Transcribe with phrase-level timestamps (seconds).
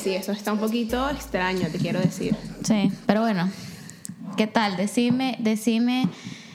[0.00, 2.34] sí, eso está un poquito extraño, te quiero decir.
[2.64, 3.48] Sí, pero bueno,
[4.36, 4.76] ¿qué tal?
[4.76, 6.08] Decime, decime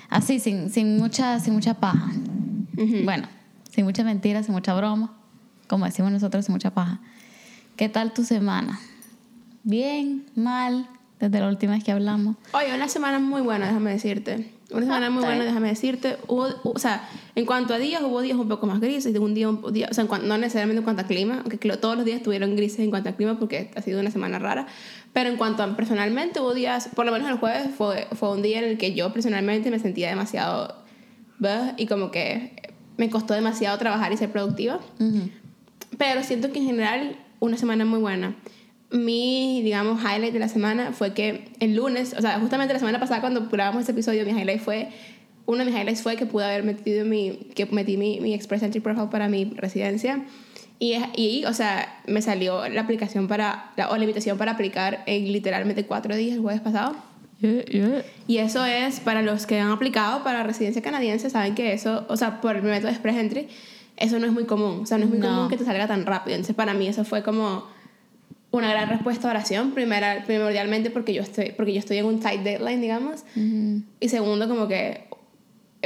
[0.09, 2.11] así, sin, sin, mucha, sin mucha paja.
[3.03, 3.27] Bueno,
[3.71, 5.13] sin mucha mentira, sin mucha broma,
[5.67, 6.99] como decimos nosotros, sin mucha paja.
[7.75, 8.79] ¿Qué tal tu semana?
[9.63, 10.25] ¿Bien?
[10.35, 10.87] ¿Mal?
[11.19, 12.35] Desde la última vez que hablamos.
[12.53, 14.54] Oye, una semana muy buena, déjame decirte.
[14.75, 16.17] Una semana muy buena, déjame decirte.
[16.27, 19.33] Hubo, o sea, en cuanto a días, hubo días un poco más grises, de un
[19.33, 22.17] día, un día o sea, no necesariamente en cuanto a clima, aunque todos los días
[22.17, 24.67] estuvieron grises en cuanto a clima porque ha sido una semana rara,
[25.13, 28.41] pero en cuanto a personalmente, hubo días, por lo menos el jueves fue, fue un
[28.41, 30.83] día en el que yo personalmente me sentía demasiado.
[31.77, 34.79] Y como que me costó demasiado trabajar y ser productiva.
[35.97, 38.35] Pero siento que en general, una semana muy buena
[38.91, 42.99] mi, digamos, highlight de la semana fue que el lunes, o sea, justamente la semana
[42.99, 44.89] pasada cuando grabamos este episodio, mi highlight fue,
[45.45, 48.63] uno de mis highlights fue que pude haber metido mi, que metí mi, mi Express
[48.63, 50.25] Entry Profile para mi residencia.
[50.77, 55.03] Y, y, o sea, me salió la aplicación para, la, o la invitación para aplicar
[55.05, 56.95] en literalmente cuatro días el jueves pasado.
[58.27, 62.17] Y eso es, para los que han aplicado para residencia canadiense, saben que eso, o
[62.17, 63.47] sea, por el método Express Entry,
[63.97, 64.81] eso no es muy común.
[64.81, 66.35] O sea, no es muy común que te salga tan rápido.
[66.35, 67.67] Entonces, para mí eso fue como
[68.51, 72.19] una gran respuesta a oración, primera, primordialmente porque yo, estoy, porque yo estoy en un
[72.19, 73.25] tight deadline, digamos,
[73.99, 75.07] y segundo como que,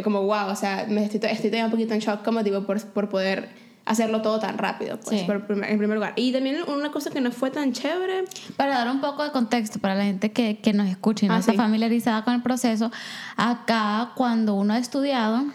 [0.04, 2.82] como wow, o sea, me estoy, estoy todavía un poquito en shock como digo, por,
[2.92, 3.50] por poder
[3.90, 6.14] hacerlo todo tan rápido, pues, por, en primer lugar.
[6.16, 8.26] Y también una cosa que no fue tan chévere.
[8.56, 11.34] Para dar un poco de contexto para la gente que, que nos escucha y no
[11.34, 12.92] ah, está familiarizada con el proceso,
[13.36, 15.46] acá cuando uno ha estudiado,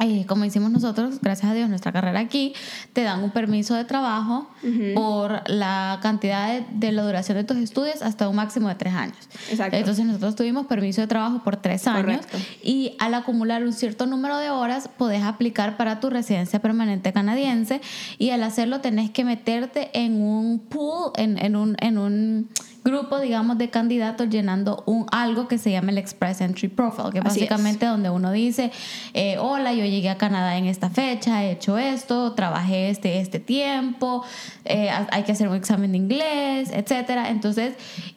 [0.00, 2.52] eh, como hicimos nosotros, gracias a Dios, nuestra carrera aquí,
[2.92, 4.48] te dan un permiso de trabajo
[4.94, 9.16] por la cantidad de, la duración de tus estudios hasta un máximo de tres años.
[9.50, 9.76] Exacto.
[9.76, 12.22] Entonces nosotros tuvimos permiso de trabajo por tres años
[12.60, 17.80] y al acumular un cierto número de horas podés aplicar para tu residencia permanente canadiense
[18.18, 21.76] y al hacerlo tenés que meterte en un pool, en, en un...
[21.80, 22.48] En un
[22.84, 27.18] grupo, digamos, de candidatos llenando un algo que se llama el Express Entry Profile, que
[27.18, 28.70] es básicamente donde uno dice,
[29.14, 33.40] eh, hola, yo llegué a Canadá en esta fecha, he hecho esto, trabajé este, este
[33.40, 34.22] tiempo,
[34.66, 37.30] eh, hay que hacer un examen de inglés, etcétera.
[37.30, 37.74] Entonces,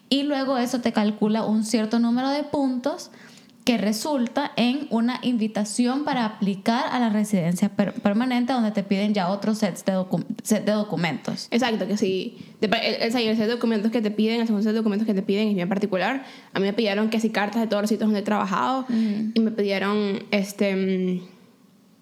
[0.10, 3.10] y luego eso te calcula un cierto número de puntos
[3.68, 9.28] que resulta en una invitación para aplicar a la residencia permanente donde te piden ya
[9.28, 10.06] otros sets de,
[10.42, 11.50] set de documentos.
[11.52, 12.38] Exacto, que sí.
[12.62, 15.22] El, el, set de documentos que te piden, el segundo set de documentos que te
[15.22, 16.24] piden es bien particular.
[16.54, 19.38] A mí me pidieron que sí cartas de todos los sitios donde he trabajado y
[19.38, 21.22] me pidieron este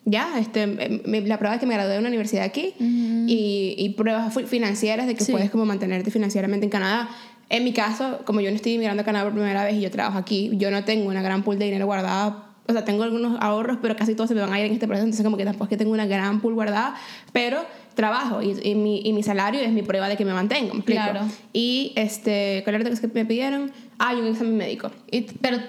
[0.07, 4.35] ya, este, la prueba de que me gradué de una universidad aquí y, y, pruebas
[4.45, 7.09] financieras de que puedes como mantenerte financieramente en Canadá.
[7.49, 9.91] En mi caso, como yo no estoy inmigrando a Canadá por primera vez y yo
[9.91, 12.43] trabajo aquí, yo no tengo una gran pool de dinero guardada.
[12.67, 14.87] O sea, tengo algunos ahorros, pero casi todos se me van a ir en este
[14.87, 15.05] proceso.
[15.05, 16.95] Entonces, como que tampoco es que tengo una gran pool guardada,
[17.31, 17.63] pero
[17.93, 20.73] trabajo y, y, mi, y mi, salario es mi prueba de que me mantengo.
[20.73, 21.21] ¿me claro.
[21.53, 23.71] Y, este, ¿cuál era que me pidieron?
[23.99, 24.91] Hay un examen médico.
[25.11, 25.59] Y, pero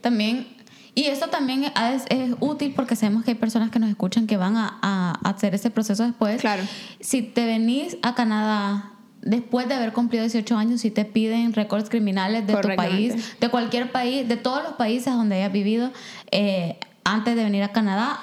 [0.00, 0.46] también
[0.94, 4.38] y esto también es, es, útil porque sabemos que hay personas que nos escuchan que
[4.38, 6.40] van a, a, hacer ese proceso después.
[6.40, 6.62] Claro.
[7.00, 8.95] Si te venís a Canadá
[9.26, 13.48] después de haber cumplido 18 años, si te piden récords criminales de tu país, de
[13.48, 15.90] cualquier país, de todos los países donde hayas vivido
[16.30, 18.18] eh, antes de venir a Canadá,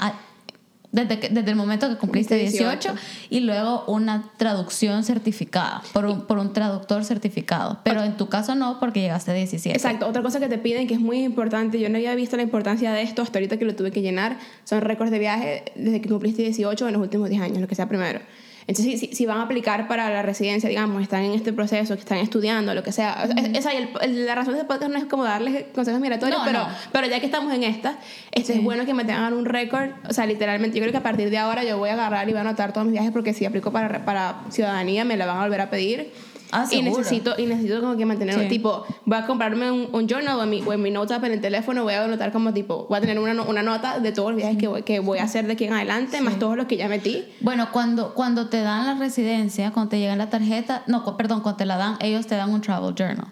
[0.92, 2.94] desde, desde el momento que cumpliste 18,
[3.30, 7.80] y luego una traducción certificada por un, por un traductor certificado.
[7.84, 9.76] Pero en tu caso no, porque llegaste a 17.
[9.76, 10.08] Exacto.
[10.08, 12.94] Otra cosa que te piden que es muy importante, yo no había visto la importancia
[12.94, 16.08] de esto hasta ahorita que lo tuve que llenar, son récords de viaje desde que
[16.08, 18.20] cumpliste 18 en los últimos 10 años, lo que sea primero.
[18.68, 22.02] Entonces, si, si, van a aplicar para la residencia, digamos, están en este proceso, que
[22.02, 23.28] están estudiando, lo que sea.
[23.54, 23.72] esa,
[24.08, 27.26] la razón de este podcast no es como darles consejos migratorios, pero, pero ya que
[27.26, 27.98] estamos en esta,
[28.32, 29.90] este es bueno que me tengan un récord.
[30.10, 32.32] O sea, literalmente, yo creo que a partir de ahora yo voy a agarrar y
[32.32, 35.38] voy a anotar todos mis viajes porque si aplico para, para ciudadanía me la van
[35.38, 36.12] a volver a pedir
[36.56, 40.40] Ah, y necesito y necesito como que mantenerlo tipo voy a comprarme un, un journal
[40.40, 43.00] o, mi, o en mi nota en el teléfono voy a anotar como tipo voy
[43.00, 45.48] a tener una, una nota de todos los viajes que voy, que voy a hacer
[45.48, 47.26] de aquí en adelante más todos los que ya metí.
[47.42, 51.58] Bueno cuando cuando te dan la residencia cuando te llega la tarjeta no perdón cuando
[51.58, 53.28] te la dan ellos te dan un travel journal.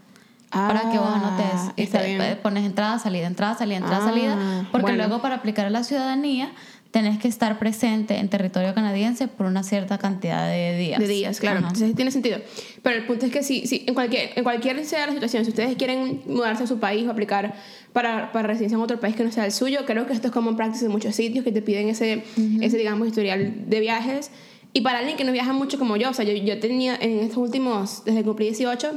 [0.49, 4.67] Para que vos anotes ah, y te, pones entrada, salida, entrada, salida, entrada, salida, ah,
[4.69, 6.51] porque luego para aplicar a la ciudadanía
[6.91, 10.99] tenés que estar presente en territorio canadiense por una cierta cantidad de días.
[10.99, 11.59] De días, claro.
[11.59, 12.39] Entonces tiene sentido.
[12.83, 15.51] Pero el punto es que si, si en, cualquier, en cualquier sea la situación, si
[15.51, 17.55] ustedes quieren mudarse a su país o aplicar
[17.93, 20.33] para, para residencia en otro país que no sea el suyo, creo que esto es
[20.33, 22.23] como en práctica en muchos sitios que te piden ese,
[22.59, 24.29] ese, digamos, historial de viajes.
[24.73, 27.19] Y para alguien que no viaja mucho como yo, o sea, yo, yo tenía en
[27.19, 28.91] estos últimos, desde que cumplí 18,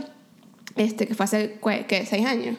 [0.77, 1.59] este, que fue hace,
[1.89, 2.05] ¿qué?
[2.07, 2.57] ¿Seis años?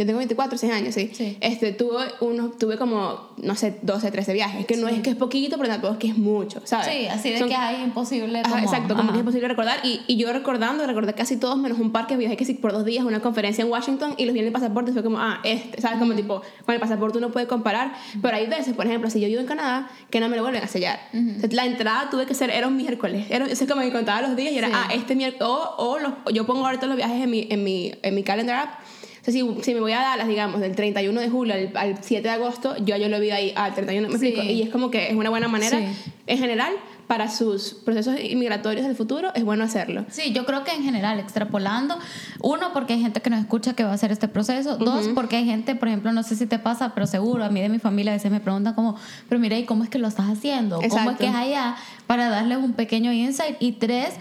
[0.00, 1.36] Yo tengo 24, 6 años, sí.
[1.42, 4.64] Este, tuve, uno, tuve como, no sé, 12, 13 viajes.
[4.64, 6.86] Que no es que es poquito, pero tampoco es que es mucho, ¿sabes?
[6.86, 8.40] Sí, así de que hay imposible.
[8.42, 9.80] Como, exacto, como que es imposible recordar.
[9.84, 12.72] Y, y, yo recordando, recordé casi todos, menos un par que viajé que sí por
[12.72, 14.90] dos días, una conferencia en Washington y los vi en el pasaporte.
[14.94, 15.98] Fue como, ah, este, ¿sabes?
[15.98, 17.92] Como tipo, con el pasaporte uno puede comparar.
[18.22, 20.64] Pero hay veces, por ejemplo, si yo vivo en Canadá, que no me lo vuelven
[20.64, 20.98] a sellar.
[21.12, 23.26] la entrada tuve que ser, era un miércoles.
[23.28, 25.46] Era, es como me contaba los días y era, ah, este miércoles.
[25.46, 28.56] O, o los, yo pongo ahorita los viajes en mi, en mi, en mi calendar
[28.56, 28.89] app o sea,
[29.32, 32.76] si, si, me voy a Dallas, digamos, del 31 de julio al, 7 de agosto,
[32.78, 34.42] yo yo lo vi ahí al 31, ¿me explico?
[34.42, 35.78] Y es como que es una buena manera,
[36.26, 36.72] en general,
[37.10, 40.04] para sus procesos inmigratorios del futuro, es bueno hacerlo.
[40.10, 41.98] Sí, yo creo que en general, extrapolando,
[42.40, 45.34] uno, porque hay gente que nos escucha que va a hacer este proceso, dos, porque
[45.34, 47.80] hay gente, por ejemplo, no sé si te pasa, pero seguro, a mí de mi
[47.80, 48.94] familia a veces me preguntan como,
[49.28, 50.80] pero mira, ¿y cómo es que lo estás haciendo?
[50.88, 51.74] ¿Cómo es que es allá?
[52.06, 53.56] Para darles un pequeño insight.
[53.58, 54.14] Y tres,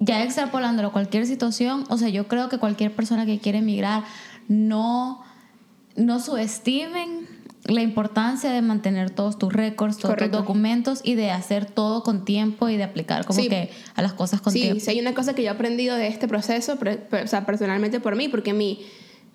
[0.00, 4.02] ya extrapolándolo cualquier situación, o sea, yo creo que cualquier persona que quiere emigrar,
[4.48, 5.22] no,
[5.96, 7.34] no subestimen
[7.66, 12.24] la importancia de mantener todos tus récords, todos tus documentos y de hacer todo con
[12.24, 14.80] tiempo y de aplicar como que a las cosas con tiempo.
[14.80, 18.16] Sí, hay una cosa que yo he aprendido de este proceso, o sea, personalmente por
[18.16, 18.80] mí, porque mi...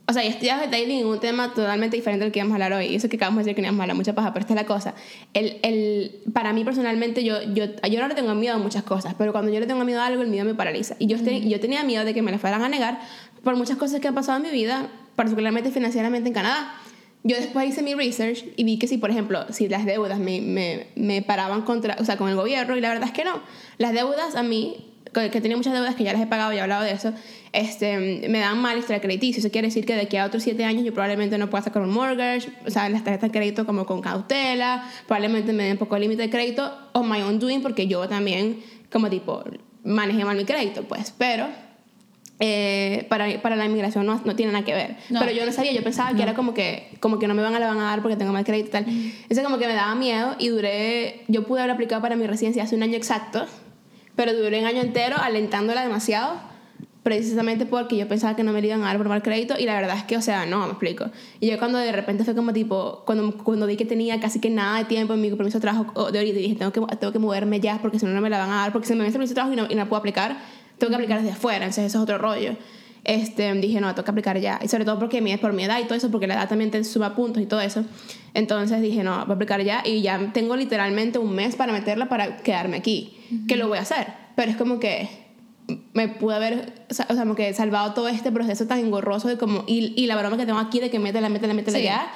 [0.07, 2.87] O sea, estoy detailing en un tema totalmente diferente del que íbamos a hablar hoy.
[2.87, 4.53] Y eso que acabamos de decir que no íbamos a hablar, mucha paja, pero esta
[4.53, 4.95] es la cosa.
[5.35, 9.13] El, el, para mí personalmente, yo, yo, yo no le tengo miedo a muchas cosas,
[9.19, 10.95] pero cuando yo le tengo miedo a algo, el miedo me paraliza.
[10.97, 12.99] Y yo, yo tenía miedo de que me la fueran a negar
[13.43, 16.75] por muchas cosas que han pasado en mi vida, particularmente financieramente en Canadá.
[17.23, 20.39] Yo después hice mi research y vi que si, por ejemplo, si las deudas me,
[20.39, 23.41] me, me paraban contra, o sea, con el gobierno, y la verdad es que no.
[23.77, 26.61] Las deudas a mí, que tenía muchas deudas que ya las he pagado y he
[26.61, 27.11] hablado de eso,
[27.51, 29.39] este, me dan mal historial crediticio.
[29.39, 31.81] Eso quiere decir que de aquí a otros siete años yo probablemente no pueda sacar
[31.81, 35.97] un mortgage, o sea, las tarjetas de crédito como con cautela, probablemente me den poco
[35.97, 39.43] límite de crédito, o my own doing, porque yo también, como tipo,
[39.83, 41.13] manejé mal mi crédito, pues.
[41.17, 41.47] Pero
[42.41, 44.95] eh, para, para, la inmigración no, no, tiene nada que ver.
[45.09, 47.53] Pero yo no sabía, yo pensaba que era como que, como que no me van
[47.53, 48.85] a, van a dar porque tengo mal crédito y tal.
[49.27, 52.63] Eso como que me daba miedo y duré, yo pude haber aplicado para mi residencia
[52.63, 53.45] hace un año exacto,
[54.15, 56.39] pero duré un año entero alentándola demasiado,
[57.03, 59.73] precisamente porque yo pensaba que no me iban a dar por mal crédito y la
[59.73, 61.05] verdad es que, o sea, no, me explico.
[61.41, 64.49] Y yo cuando de repente fue como tipo, cuando, cuando vi que tenía casi que
[64.49, 67.19] nada de tiempo en mi permiso de trabajo de ahorita, dije, tengo que, tengo que
[67.19, 69.17] moverme ya porque si no, no me la van a dar, porque si me vence
[69.17, 70.37] el permiso de trabajo y no, y no puedo aplicar
[70.79, 72.55] tengo que aplicar desde afuera, entonces eso es otro rollo.
[73.03, 74.59] Este, dije, no, tengo que aplicar ya.
[74.61, 76.83] Y sobre todo porque por mi edad y todo eso, porque la edad también te
[76.83, 77.85] suma puntos y todo eso.
[78.33, 79.81] Entonces dije, no, voy a aplicar ya.
[79.85, 83.17] Y ya tengo literalmente un mes para meterla para quedarme aquí.
[83.47, 84.07] Que lo voy a hacer.
[84.35, 85.09] Pero es como que
[85.93, 89.63] me pude haber, o sea, como que salvado todo este proceso tan engorroso de como,
[89.67, 91.83] y, y la broma que tengo aquí de que métela, métela, métela sí.
[91.83, 92.11] ya,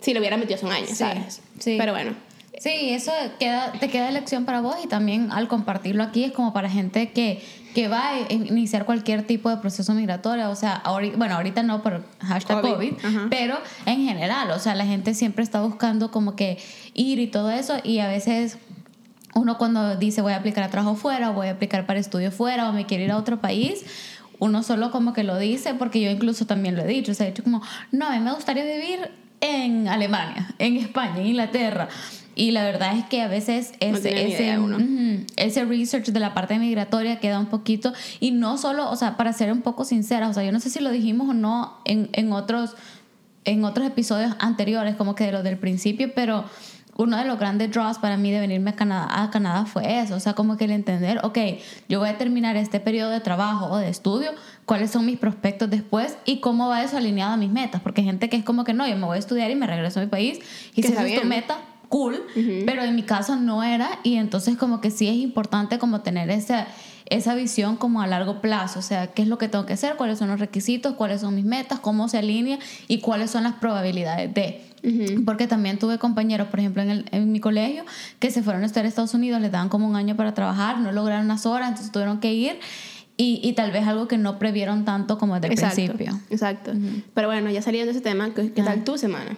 [0.00, 1.42] si lo hubiera metido hace un año, ¿sabes?
[1.58, 1.76] Sí.
[1.78, 2.12] Pero bueno.
[2.60, 6.52] Sí, eso queda, te queda elección para vos y también al compartirlo aquí es como
[6.52, 7.42] para gente que
[7.74, 11.82] que va a iniciar cualquier tipo de proceso migratorio, o sea, ahorita, bueno, ahorita no
[11.82, 12.92] por hashtag COVID,
[13.30, 16.58] pero en general, o sea, la gente siempre está buscando como que
[16.94, 18.58] ir y todo eso y a veces
[19.34, 22.30] uno cuando dice voy a aplicar a trabajo fuera o voy a aplicar para estudio
[22.30, 23.84] fuera o me quiero ir a otro país,
[24.38, 27.26] uno solo como que lo dice porque yo incluso también lo he dicho, o sea,
[27.26, 27.60] he dicho como,
[27.90, 29.10] no, a mí me gustaría vivir
[29.40, 31.88] en Alemania, en España, en Inglaterra.
[32.34, 34.58] Y la verdad es que a veces ese, ese,
[35.36, 39.32] ese, research de la parte migratoria queda un poquito, y no solo, o sea, para
[39.32, 42.08] ser un poco sincera, o sea, yo no sé si lo dijimos o no en,
[42.12, 42.74] en, otros,
[43.44, 46.44] en otros episodios anteriores, como que de lo del principio, pero
[46.96, 50.14] uno de los grandes draws para mí de venirme a Canadá, a Canadá fue eso,
[50.14, 51.38] o sea, como que el entender, ok,
[51.88, 54.30] yo voy a terminar este periodo de trabajo o de estudio,
[54.64, 58.06] cuáles son mis prospectos después y cómo va eso alineado a mis metas, porque hay
[58.06, 60.04] gente que es como que no, yo me voy a estudiar y me regreso a
[60.04, 60.38] mi país
[60.74, 62.22] y si es tu meta, cool,
[62.66, 66.30] pero en mi caso no era y entonces como que sí es importante como tener
[66.30, 66.66] esa,
[67.06, 69.96] esa visión como a largo plazo, o sea, qué es lo que tengo que hacer,
[69.96, 73.54] cuáles son los requisitos, cuáles son mis metas, cómo se alinea y cuáles son las
[73.54, 74.62] probabilidades de.
[75.24, 77.84] Porque también tuve compañeros, por ejemplo, en, el, en mi colegio,
[78.18, 80.78] que se fueron a estar a Estados Unidos, les daban como un año para trabajar,
[80.78, 82.60] no lograron unas horas, entonces tuvieron que ir.
[83.16, 86.20] Y, y, tal vez algo que no previeron tanto como desde el principio.
[86.30, 86.72] Exacto.
[87.14, 89.36] Pero bueno, ya saliendo de ese tema, ¿qué, tal tu semana?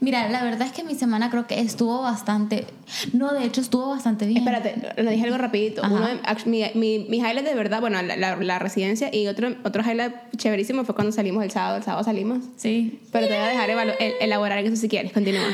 [0.00, 2.66] Mira, la verdad es que mi semana creo que estuvo bastante...
[3.12, 4.38] No, de hecho estuvo bastante bien.
[4.38, 5.82] Espérate, le dije algo rapidito.
[5.84, 6.06] Uno
[6.46, 10.84] mi, mi, mi, highlight de verdad, bueno, la, la, residencia y otro, otro highlight chéverísimo
[10.84, 11.76] fue cuando salimos el sábado.
[11.76, 12.44] El sábado salimos.
[12.56, 13.00] Sí.
[13.12, 13.70] Pero te voy a dejar
[14.20, 15.12] elaborar eso si quieres.
[15.12, 15.48] Continúa.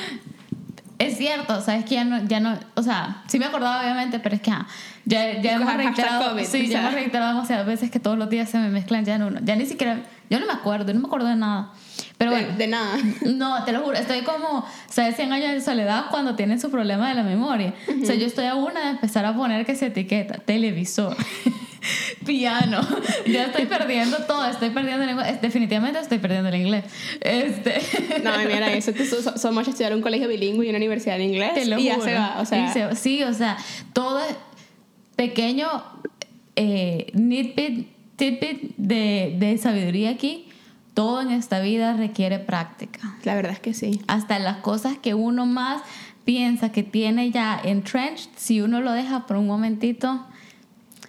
[1.03, 4.37] Es cierto, sabes que ya no, ya no, o sea, sí me acordaba obviamente, pero
[4.37, 4.69] es que ah,
[5.05, 8.59] ya, ya hemos reiterado, sí, ya hemos reiterado demasiadas veces que todos los días se
[8.59, 9.41] me mezclan ya en uno.
[9.43, 9.99] Ya ni siquiera,
[10.31, 11.73] yo no me acuerdo, no me acuerdo de nada.
[12.19, 12.99] Pero de, bueno, de nada.
[13.27, 15.17] No, te lo juro, estoy como, ¿sabes?
[15.17, 17.75] 100 años de soledad cuando tienen su problema de la memoria.
[18.03, 21.17] O sea, yo estoy a una de empezar a poner que se etiqueta televisor.
[22.25, 22.81] piano.
[23.27, 25.41] Ya estoy perdiendo todo, estoy perdiendo el inglés.
[25.41, 26.85] Definitivamente estoy perdiendo el inglés.
[27.21, 27.81] Este.
[28.23, 28.93] No, mira, eso
[29.37, 31.55] somos estudiar un colegio bilingüe y una universidad en inglés.
[31.55, 32.95] Te lo y ya se va, o sea.
[32.95, 33.57] sí, o sea,
[33.93, 34.21] todo
[35.17, 35.69] pequeño
[36.57, 40.49] eh, nitpit, tidbit de, de sabiduría aquí
[40.95, 43.17] todo en esta vida requiere práctica.
[43.25, 44.03] La verdad es que sí.
[44.09, 45.83] Hasta las cosas que uno más
[46.25, 50.25] piensa que tiene ya entrenched, si uno lo deja por un momentito.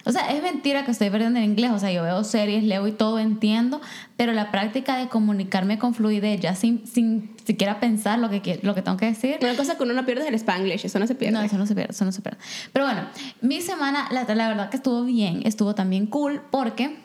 [0.06, 1.70] O sea, es mentira que estoy perdiendo el inglés.
[1.70, 3.80] O sea, yo veo series, leo y todo, entiendo.
[4.16, 8.74] Pero la práctica de comunicarme con fluidez, ya sin, sin siquiera pensar lo que, lo
[8.74, 9.38] que tengo que decir.
[9.40, 11.32] Una cosa que uno no pierde es el spanglish, eso no se pierde.
[11.32, 12.38] No, eso no se pierde, eso no se pierde.
[12.72, 13.02] Pero bueno,
[13.40, 16.98] mi semana, la, la verdad que estuvo bien, estuvo también cool porque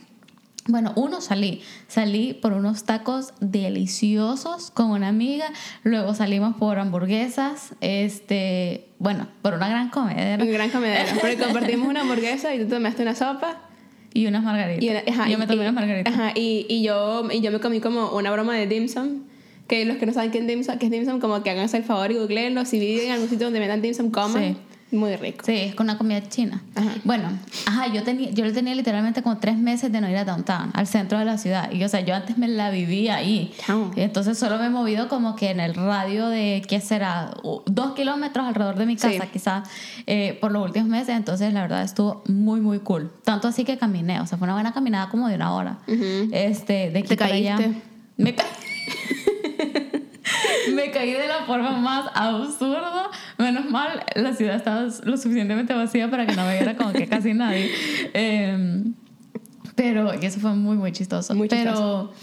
[0.70, 5.52] bueno, uno salí, salí por unos tacos deliciosos con una amiga,
[5.84, 10.44] luego salimos por hamburguesas, este, bueno, por una gran comedera.
[10.44, 13.64] Una gran comedera, porque compartimos una hamburguesa y tú tomaste una sopa.
[14.14, 15.04] Y unas margaritas.
[15.28, 16.14] Y yo me tomé unas margaritas.
[16.14, 19.24] Ajá, y, y, yo, y yo me comí como una broma de dim sum,
[19.68, 21.50] que los que no saben qué es dim sum, qué es dim sum como que
[21.50, 24.56] háganse el favor y googleenlo, si viven en algún sitio donde vendan dim sum, coman.
[24.56, 24.58] Sí.
[24.92, 25.46] Muy rico.
[25.46, 26.62] Sí, es con una comida china.
[27.04, 27.30] Bueno,
[27.68, 30.88] ajá, yo tenía, yo tenía literalmente como tres meses de no ir a downtown, al
[30.88, 31.72] centro de la ciudad.
[31.72, 33.54] Y o sea, yo antes me la vivía ahí.
[33.96, 37.32] Y entonces solo me he movido como que en el radio de, ¿qué será?
[37.66, 39.70] Dos kilómetros alrededor de mi casa, quizás,
[40.08, 41.16] eh, por los últimos meses.
[41.16, 43.12] Entonces, la verdad, estuvo muy, muy cool.
[43.24, 45.80] Tanto así que caminé, o sea, fue una buena caminada como de una hora.
[46.32, 47.60] este, de aquí para allá.
[48.18, 48.48] Me caí.
[50.74, 53.10] me caí de la forma más absurda.
[53.38, 57.34] Menos mal, la ciudad estaba lo suficientemente vacía para que no viera como que casi
[57.34, 57.72] nadie.
[58.14, 58.94] Em,
[59.76, 61.34] pero, y eso fue muy, muy chistoso.
[61.36, 62.12] Muy chistoso.
[62.12, 62.14] Pero,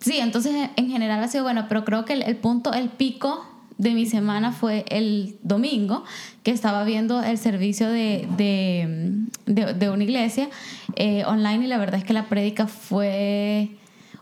[0.00, 3.46] sí, entonces en general ha sido bueno, pero creo que el, punto, el pico
[3.78, 6.04] de mi semana fue el domingo,
[6.42, 10.50] que estaba viendo el servicio de, de, de, una iglesia
[10.96, 13.70] eh, online y la verdad es que la prédica fue,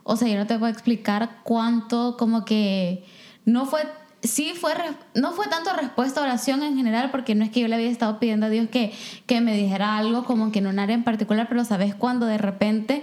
[0.05, 3.05] o sea, yo no te puedo explicar cuánto como que
[3.49, 3.81] no fue
[4.23, 4.73] sí fue
[5.15, 7.89] no fue tanto respuesta a oración en general porque no es que yo le había
[7.89, 8.93] estado pidiendo a Dios que,
[9.27, 12.39] que me dijera algo como que en un área en particular pero sabes cuando de
[12.39, 13.03] repente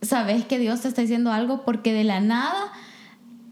[0.00, 2.72] sabes que Dios te está diciendo algo porque de la nada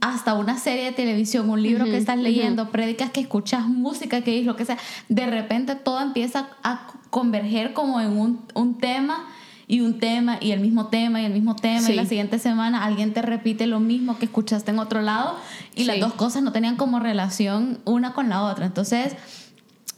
[0.01, 4.41] hasta una serie de televisión, un libro que estás leyendo, predicas que escuchas, música que
[4.41, 4.79] es lo que sea,
[5.11, 9.27] de repente todo empieza a converger como en un, un tema
[9.71, 12.85] y un tema y el mismo tema y el mismo tema y la siguiente semana
[12.85, 15.37] alguien te repite lo mismo que escuchaste en otro lado
[15.75, 18.67] y las dos cosas no tenían como relación una con la otra.
[18.67, 19.17] Entonces,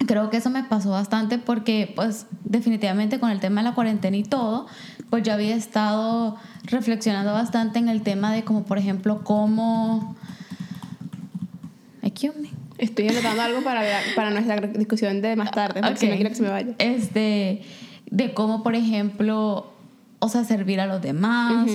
[0.06, 4.16] creo que eso me pasó bastante porque pues definitivamente con el tema de la cuarentena
[4.16, 4.66] y todo,
[5.10, 10.16] pues yo había estado reflexionando bastante en el tema de como por ejemplo cómo...
[12.78, 13.82] Estoy anotando algo para,
[14.16, 16.74] para nuestra discusión de más tarde, porque no quiero que se me vaya.
[16.78, 17.62] Este,
[18.10, 19.72] de cómo, por ejemplo,
[20.18, 21.70] o sea, servir a los demás,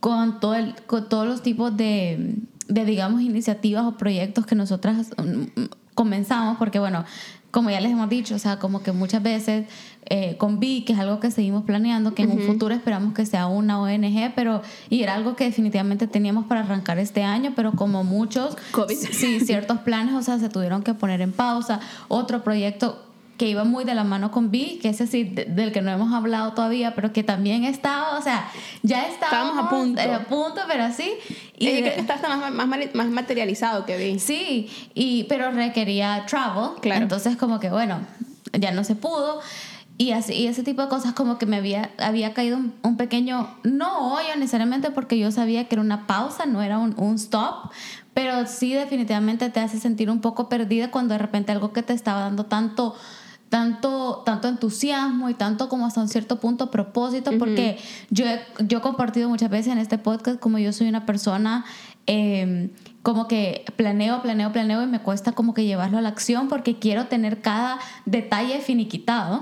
[0.00, 2.36] con, todo el, con todos los tipos de,
[2.68, 7.04] de, digamos, iniciativas o proyectos que nosotras mm, comenzamos, porque bueno,
[7.50, 9.66] como ya les hemos dicho, o sea, como que muchas veces
[10.04, 13.26] eh, con Vi, que es algo que seguimos planeando, que en un futuro esperamos que
[13.26, 17.72] sea una ONG, pero y era algo que definitivamente teníamos para arrancar este año, pero
[17.72, 18.94] como muchos, COVID.
[18.96, 21.80] sí, ciertos planes, o sea, se tuvieron que poner en pausa.
[22.08, 23.02] Otro proyecto
[23.38, 26.12] que iba muy de la mano con Vi, que ese sí, del que no hemos
[26.12, 28.50] hablado todavía, pero que también estaba, o sea,
[28.82, 30.02] ya estábamos, a punto.
[30.02, 31.14] Eh, a punto, pero así.
[31.56, 34.18] Y está hasta más, más, más, materializado que Vi.
[34.18, 37.02] Sí, y, pero requería travel, claro.
[37.02, 38.00] entonces como que bueno,
[38.52, 39.40] ya no se pudo.
[39.96, 43.50] Y, así, y ese tipo de cosas como que me había, había caído un, pequeño,
[43.64, 47.70] no hoyo necesariamente porque yo sabía que era una pausa, no era un, un stop,
[48.14, 51.94] pero sí definitivamente te hace sentir un poco perdida cuando de repente algo que te
[51.94, 52.94] estaba dando tanto
[53.48, 57.78] tanto, tanto entusiasmo y tanto como hasta un cierto punto propósito, porque
[58.10, 61.64] yo, he, yo he compartido muchas veces en este podcast como yo soy una persona
[62.06, 62.70] em,
[63.02, 66.78] como que planeo, planeo, planeo y me cuesta como que llevarlo a la acción porque
[66.78, 69.40] quiero tener cada detalle finiquitado.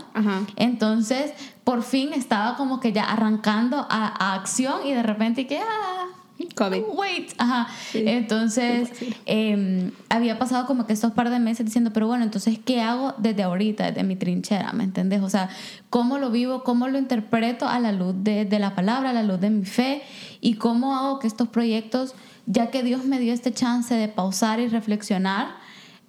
[0.54, 1.32] Entonces,
[1.64, 6.06] por fin estaba como que ya arrancando a, a acción y de repente que, ah,
[6.54, 6.82] COVID.
[6.94, 7.68] Wait, ajá.
[7.94, 8.90] Entonces,
[9.26, 13.14] em, había pasado como que estos par de meses diciendo, pero bueno, entonces, ¿qué hago
[13.18, 14.72] desde ahorita, desde mi trinchera?
[14.72, 15.22] ¿Me entendés?
[15.22, 15.48] O sea,
[15.90, 19.22] ¿cómo lo vivo, cómo lo interpreto a la luz de, de la palabra, a la
[19.22, 20.02] luz de mi fe?
[20.40, 22.14] ¿Y cómo hago que estos proyectos,
[22.46, 25.56] ya que Dios me dio este chance de pausar y reflexionar,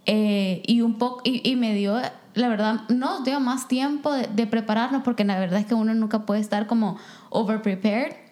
[0.05, 1.99] eh, y un poco, y, y, me dio,
[2.33, 5.93] la verdad, nos dio más tiempo de, de prepararnos, porque la verdad es que uno
[5.93, 6.97] nunca puede estar como
[7.29, 8.26] over prepared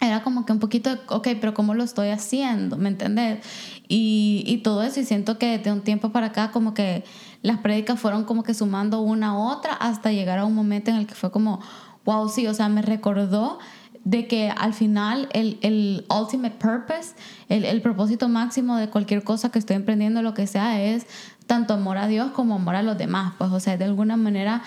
[0.00, 2.76] era como que un poquito, de, ok, pero ¿cómo lo estoy haciendo?
[2.76, 3.44] ¿Me entendés?
[3.88, 7.04] Y, y, todo eso, y siento que de un tiempo para acá como que
[7.42, 10.96] las prédicas fueron como que sumando una a otra hasta llegar a un momento en
[10.96, 11.60] el que fue como,
[12.04, 13.58] wow, sí, o sea, me recordó
[14.04, 17.14] de que al final el, el ultimate purpose,
[17.48, 21.06] el, el, propósito máximo de cualquier cosa que estoy emprendiendo, lo que sea, es
[21.46, 23.34] tanto amor a Dios como amor a los demás.
[23.36, 24.62] Pues, o sea, de alguna manera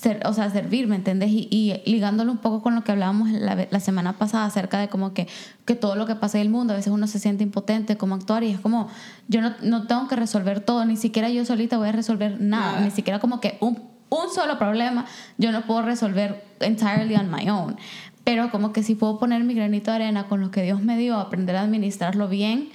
[0.00, 1.30] ser, o sea, servir, ¿me entiendes?
[1.30, 4.88] Y, y, ligándolo un poco con lo que hablábamos la, la, semana pasada acerca de
[4.88, 5.26] como que,
[5.64, 8.14] que todo lo que pasa en el mundo, a veces uno se siente impotente, como
[8.14, 8.88] actuar, y es como,
[9.26, 12.80] yo no, no tengo que resolver todo, ni siquiera yo solita voy a resolver nada,
[12.80, 15.04] ni siquiera como que un, un solo problema
[15.36, 17.76] yo no puedo resolver entirely on my own.
[18.22, 20.96] Pero como que si puedo poner mi granito de arena con lo que Dios me
[20.96, 22.68] dio, aprender a administrarlo bien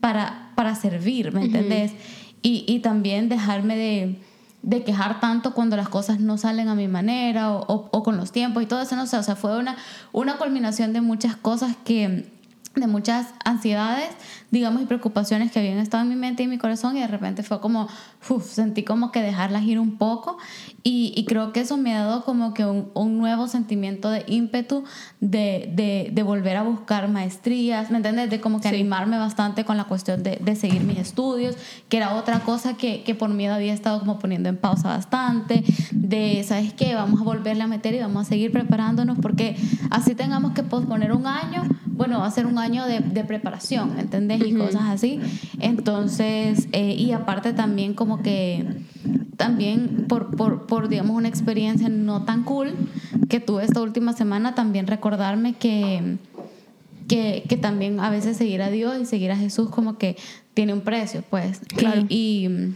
[0.00, 1.92] para, para servir, ¿me entendés?
[2.40, 4.18] y, y también dejarme de
[4.62, 8.32] de quejar tanto cuando las cosas no salen a mi manera o, o, con los
[8.32, 9.76] tiempos y todo eso, no sé, o sea, fue una,
[10.12, 12.30] una culminación de muchas cosas que,
[12.74, 14.10] de muchas ansiedades,
[14.50, 17.06] digamos, y preocupaciones que habían estado en mi mente y en mi corazón y de
[17.06, 17.88] repente fue como,
[18.30, 20.38] uf, sentí como que dejarlas ir un poco
[20.82, 24.24] y, y creo que eso me ha dado como que un, un nuevo sentimiento de
[24.26, 24.84] ímpetu
[25.20, 28.30] de, de, de, volver a buscar maestrías, ¿me entiendes?
[28.30, 31.56] De como que animarme bastante con la cuestión de, de, seguir mis estudios,
[31.88, 35.62] que era otra cosa que, que por miedo había estado como poniendo en pausa bastante,
[35.90, 36.94] de, ¿sabes qué?
[36.94, 39.56] Vamos a volverle a meter y vamos a seguir preparándonos porque
[39.90, 41.64] así tengamos que posponer un año,
[41.98, 44.40] bueno, va a ser un año de, de preparación, ¿entendés?
[44.46, 45.20] Y cosas así.
[45.58, 48.64] Entonces, eh, y aparte también como que,
[49.36, 52.72] también por, por, por, digamos, una experiencia no tan cool
[53.28, 56.18] que tuve esta última semana, también recordarme que,
[57.08, 60.16] que, que también a veces seguir a Dios y seguir a Jesús como que
[60.54, 61.60] tiene un precio, pues.
[61.76, 62.02] Claro.
[62.08, 62.74] y, y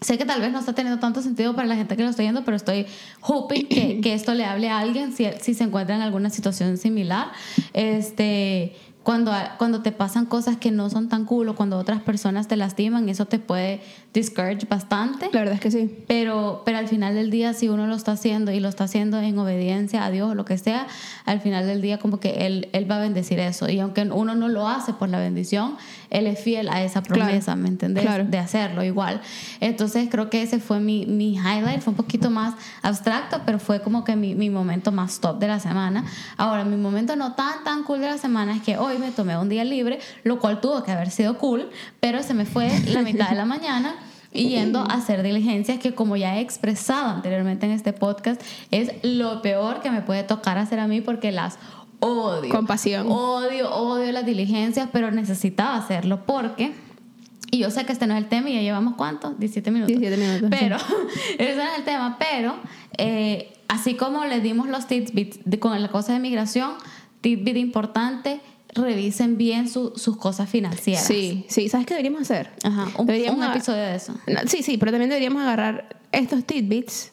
[0.00, 2.22] Sé que tal vez no está teniendo tanto sentido para la gente que lo está
[2.22, 2.86] viendo, pero estoy
[3.22, 6.76] hoping que, que esto le hable a alguien si, si, se encuentra en alguna situación
[6.76, 7.28] similar.
[7.72, 8.76] Este,
[9.06, 12.56] cuando, cuando te pasan cosas que no son tan cool o cuando otras personas te
[12.56, 13.80] lastiman, eso te puede
[14.12, 15.28] discourage bastante.
[15.32, 16.04] La verdad es que sí.
[16.08, 19.20] Pero, pero al final del día, si uno lo está haciendo y lo está haciendo
[19.20, 20.88] en obediencia a Dios o lo que sea,
[21.24, 23.68] al final del día como que Él, él va a bendecir eso.
[23.68, 25.76] Y aunque uno no lo hace por la bendición,
[26.10, 27.60] Él es fiel a esa promesa, Claro.
[27.60, 28.04] ¿me entendés?
[28.04, 28.24] Claro.
[28.24, 29.20] De hacerlo igual.
[29.60, 33.82] Entonces creo que ese fue mi, mi highlight, fue un poquito más abstracto, pero fue
[33.82, 36.04] como que mi, mi momento más top de la semana.
[36.38, 39.36] Ahora, mi momento no tan, tan cool de la semana es que hoy me tomé
[39.38, 43.02] un día libre, lo cual tuvo que haber sido cool, pero se me fue la
[43.02, 43.94] mitad de la mañana
[44.32, 48.90] y yendo a hacer diligencias que como ya he expresado anteriormente en este podcast, es
[49.02, 51.58] lo peor que me puede tocar hacer a mí porque las
[52.00, 52.50] odio.
[52.50, 53.06] Compasión.
[53.10, 56.72] Odio, odio las diligencias, pero necesitaba hacerlo porque...
[57.50, 59.30] Y yo sé que este no es el tema y ya llevamos cuánto?
[59.38, 59.96] 17 minutos.
[59.98, 60.76] 17 minutos, Pero,
[61.38, 62.56] ese no es el tema, pero
[62.98, 66.72] eh, así como les dimos los tidbits de- con la cosa de migración,
[67.22, 68.40] tidbit importante,
[68.76, 71.04] revisen bien su- sus cosas financieras.
[71.06, 71.68] Sí, sí.
[71.68, 72.50] ¿Sabes qué deberíamos hacer?
[72.62, 74.14] Ajá, un, Deberíamos un episodio de eso.
[74.26, 77.12] No, sí, sí, pero también deberíamos agarrar estos tidbits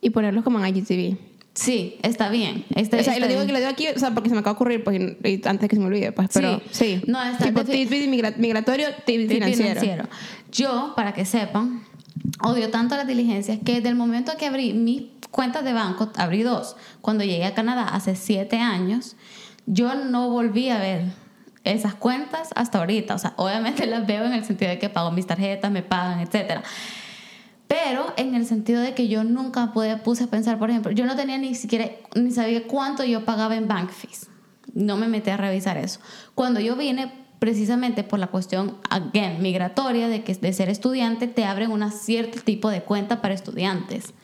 [0.00, 1.16] y ponerlos como en IGTV.
[1.54, 2.64] Sí, está bien.
[2.74, 3.46] Este, o sea, y lo está digo bien.
[3.48, 5.68] que lo digo aquí, o sea, porque se me acaba de ocurrir, pues, y- antes
[5.68, 6.98] que se me olvide, pues, pero Sí.
[6.98, 7.02] sí.
[7.06, 10.08] No, está- tipo tidbit migra- migratorio, tidbit Tip financiero.
[10.50, 11.84] Yo, para que sepan,
[12.42, 16.42] odio tanto las diligencias que desde el momento que abrí mis cuentas de banco, abrí
[16.42, 19.16] dos, cuando llegué a Canadá hace siete años,
[19.66, 21.04] yo no volví a ver
[21.64, 23.14] esas cuentas hasta ahorita.
[23.14, 26.20] O sea, obviamente las veo en el sentido de que pago mis tarjetas, me pagan,
[26.20, 26.62] etcétera.
[27.68, 31.06] Pero en el sentido de que yo nunca pude, puse a pensar, por ejemplo, yo
[31.06, 34.28] no tenía ni siquiera, ni sabía cuánto yo pagaba en bank fees.
[34.74, 36.00] No me metí a revisar eso.
[36.34, 41.44] Cuando yo vine, precisamente por la cuestión, again, migratoria, de que de ser estudiante, te
[41.44, 44.14] abren un cierto tipo de cuenta para estudiantes.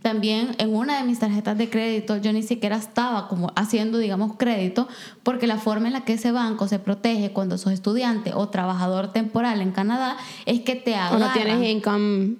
[0.00, 4.38] También en una de mis tarjetas de crédito, yo ni siquiera estaba como haciendo, digamos,
[4.38, 4.88] crédito,
[5.22, 9.12] porque la forma en la que ese banco se protege cuando sos estudiante o trabajador
[9.12, 12.36] temporal en Canadá es que te O agarran no tienes income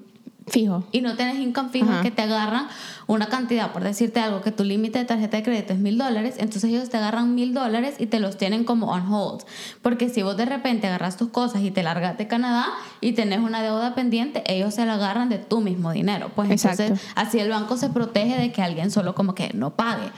[0.46, 0.85] fijo.
[0.92, 2.02] y no tienes income fijo Ajá.
[2.02, 2.68] que te agarran
[3.07, 6.37] una cantidad, por decirte algo, que tu límite de tarjeta de crédito es mil dólares,
[6.38, 9.42] entonces ellos te agarran mil dólares y te los tienen como on hold.
[9.83, 12.66] Porque si vos de repente agarras tus cosas y te largas de Canadá
[13.00, 16.30] y tenés una deuda pendiente, ellos se la agarran de tu mismo dinero.
[16.35, 16.83] Pues Exacto.
[16.83, 20.11] entonces así el banco se protege de que alguien solo como que no pague.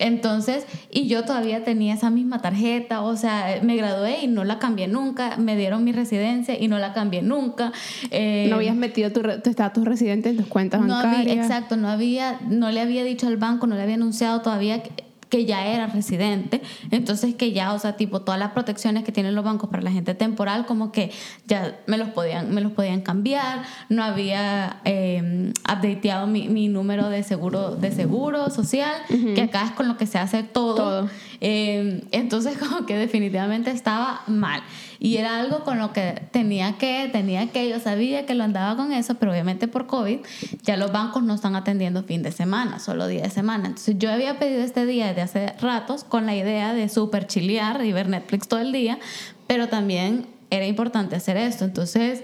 [0.00, 4.58] Entonces, y yo todavía tenía esa misma tarjeta, o sea, me gradué y no la
[4.58, 7.72] cambié nunca, me dieron mi residencia y no la cambié nunca.
[8.10, 11.20] Eh, no habías metido tu tu estatus residente en tus cuentas no bancarias.
[11.20, 14.82] había, exacto, no había, no le había dicho al banco, no le había anunciado todavía
[14.82, 19.12] que, que ya era residente, entonces que ya, o sea, tipo todas las protecciones que
[19.12, 21.10] tienen los bancos para la gente temporal, como que
[21.46, 27.08] ya me los podían, me los podían cambiar, no había eh, updateado mi, mi, número
[27.08, 30.74] de seguro, de seguro social, que acá es con lo que se hace todo.
[30.74, 31.10] todo.
[31.40, 34.62] Eh, entonces como que definitivamente estaba mal.
[35.02, 38.76] Y era algo con lo que tenía que, tenía que, yo sabía que lo andaba
[38.76, 40.18] con eso, pero obviamente por COVID
[40.62, 43.68] ya los bancos no están atendiendo fin de semana, solo día de semana.
[43.68, 47.82] Entonces yo había pedido este día desde hace ratos con la idea de super chilear
[47.82, 48.98] y ver Netflix todo el día,
[49.46, 51.64] pero también era importante hacer esto.
[51.64, 52.22] Entonces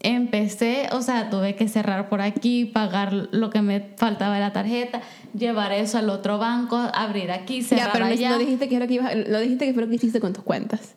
[0.00, 4.54] empecé, o sea, tuve que cerrar por aquí, pagar lo que me faltaba de la
[4.54, 5.02] tarjeta,
[5.36, 8.30] llevar eso al otro banco, abrir aquí, cerrar ya, pero allá.
[8.30, 10.44] No dijiste que era que ibas, lo dijiste que fue lo que hiciste con tus
[10.44, 10.94] cuentas.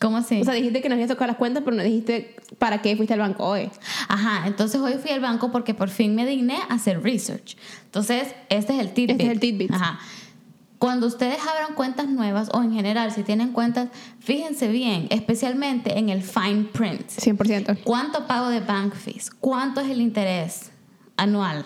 [0.00, 0.40] ¿Cómo así?
[0.40, 3.14] O sea, dijiste que no habías tocado las cuentas, pero no dijiste para qué fuiste
[3.14, 3.70] al banco hoy.
[4.08, 7.56] Ajá, entonces hoy fui al banco porque por fin me digné a hacer research.
[7.84, 9.10] Entonces, este es el tidbit.
[9.12, 9.72] Este es el tidbit.
[9.72, 10.00] Ajá.
[10.78, 16.10] Cuando ustedes abran cuentas nuevas o en general si tienen cuentas, fíjense bien, especialmente en
[16.10, 17.08] el fine print.
[17.08, 17.78] 100%.
[17.84, 19.30] ¿Cuánto pago de bank fees?
[19.30, 20.72] ¿Cuánto es el interés
[21.16, 21.64] anual?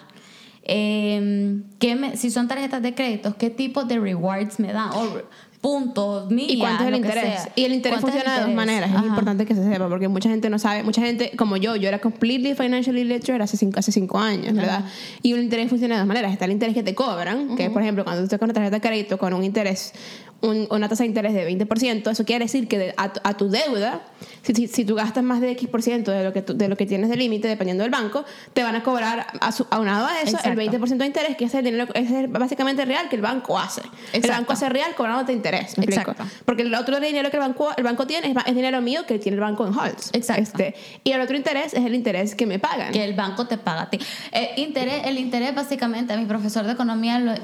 [0.62, 4.90] Eh, ¿qué si son tarjetas de crédito, ¿qué tipo de rewards me dan?
[4.92, 5.22] O
[5.60, 7.48] puntos, millas, ¿Y cuánto es el interés?
[7.56, 8.90] Y el interés funciona de dos maneras.
[8.90, 10.82] Es importante que se sepa porque mucha gente no sabe.
[10.82, 14.84] Mucha gente, como yo, yo era completely financially literate hace cinco, hace cinco años, ¿verdad?
[15.22, 16.32] Y el interés funciona de dos maneras.
[16.32, 18.76] Está el interés que te cobran, que por ejemplo, cuando tú estás con una tarjeta
[18.76, 19.92] de crédito con un interés
[20.40, 24.02] una tasa de interés de 20%, eso quiere decir que a, tu deuda,
[24.42, 27.16] si, si, tú gastas más de X% de lo que, de lo que tienes de
[27.16, 29.26] límite, dependiendo del banco, te van a cobrar
[29.70, 33.16] aunado a eso el 20% de interés, que es el dinero es básicamente real que
[33.16, 33.82] el banco hace.
[34.12, 35.76] El banco hace real cobrándote interés.
[35.76, 36.24] Exacto.
[36.44, 39.34] Porque el otro dinero que el banco, el banco tiene es, dinero mío que tiene
[39.36, 40.10] el banco en holds.
[40.12, 40.42] Exacto.
[40.42, 42.92] Este, y el otro interés es el interés que me pagan.
[42.92, 43.98] Que el banco te paga a ti.
[44.30, 47.40] El eh, interés, el interés básicamente, a mi profesor de economía,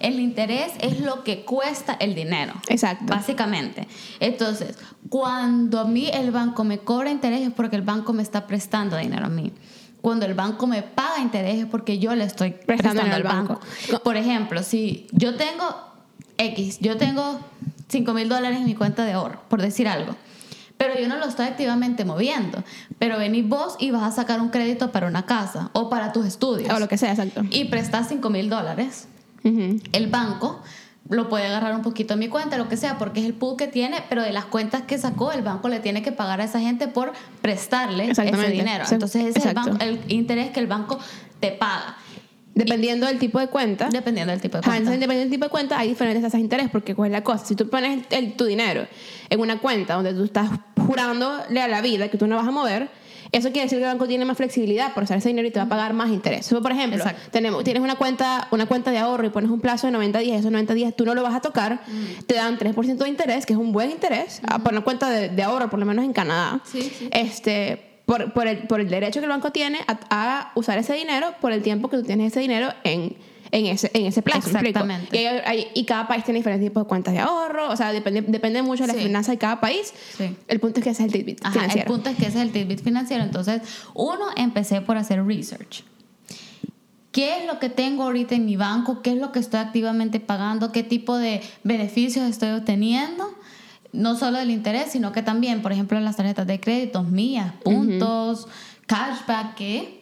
[0.00, 2.54] el interés es lo que cuesta el dinero dinero.
[2.68, 3.06] Exacto.
[3.06, 3.86] Básicamente.
[4.20, 4.76] Entonces,
[5.08, 8.96] cuando a mí el banco me cobra interés es porque el banco me está prestando
[8.96, 9.52] dinero a mí.
[10.00, 13.60] Cuando el banco me paga interés es porque yo le estoy prestando, al banco.
[14.02, 15.64] Por ejemplo, si yo tengo
[16.38, 17.38] X, yo tengo
[17.88, 20.16] 5 mil dólares en mi cuenta de ahorro, por decir algo
[20.82, 22.64] pero yo no lo estoy activamente moviendo.
[22.98, 26.26] Pero venís vos y vas a sacar un crédito para una casa o para tus
[26.26, 26.74] estudios.
[26.74, 27.42] O lo que sea, exacto.
[27.50, 29.06] Y prestas 5 mil dólares.
[29.44, 30.60] El banco
[31.08, 33.56] lo puede agarrar un poquito a mi cuenta, lo que sea, porque es el pool
[33.56, 36.44] que tiene, pero de las cuentas que sacó, el banco le tiene que pagar a
[36.44, 38.84] esa gente por prestarle ese dinero.
[38.90, 40.98] Entonces, ese es el, interés que el banco
[41.40, 41.96] te paga.
[42.54, 43.88] Dependiendo del tipo de cuenta.
[43.88, 44.90] Dependiendo del tipo de cuenta.
[44.90, 47.44] dependiendo del tipo de cuenta, hay diferentes tasas de interés, porque cuál es la cosa.
[47.44, 48.86] Si tú pones tu dinero
[49.30, 50.50] en una cuenta donde tú estás
[50.86, 52.90] jurándole a la vida que tú no vas a mover,
[53.32, 55.58] eso quiere decir que el banco tiene más flexibilidad por usar ese dinero y te
[55.58, 56.48] va a pagar más interés.
[56.48, 59.92] por ejemplo, tenemos, tienes una cuenta, una cuenta de ahorro y pones un plazo de
[59.92, 62.24] 90 días, esos 90 días tú no lo vas a tocar, mm.
[62.26, 65.42] te dan 3% de interés, que es un buen interés, ah, por una cuenta de,
[65.42, 66.60] ahorro, por lo menos en Canadá.
[67.10, 71.34] Este, por, por, el, por el derecho que el banco tiene a usar ese dinero
[71.40, 73.16] por el tiempo que tú tienes ese dinero en
[73.52, 74.48] en ese, en ese plazo.
[74.48, 75.16] Exactamente.
[75.16, 78.62] Y, y, cada país tiene diferentes tipos de cuentas de ahorro, o sea, depende, depende
[78.62, 79.92] mucho de la finanza de cada país.
[80.48, 81.80] El punto es que ese es el tidbit financiero.
[81.80, 83.22] El punto es que ese es el tidbit financiero.
[83.22, 83.60] Entonces,
[83.94, 85.84] uno, empecé por hacer research.
[87.12, 89.02] ¿Qué es lo que tengo ahorita en mi banco?
[89.02, 90.72] ¿Qué es lo que estoy activamente pagando?
[90.72, 93.28] ¿Qué tipo de beneficios estoy obteniendo?
[93.92, 97.52] No solo del interés, sino que también, por ejemplo, en las tarjetas de crédito mías,
[97.62, 98.48] puntos,
[98.86, 100.01] cashback, ¿qué?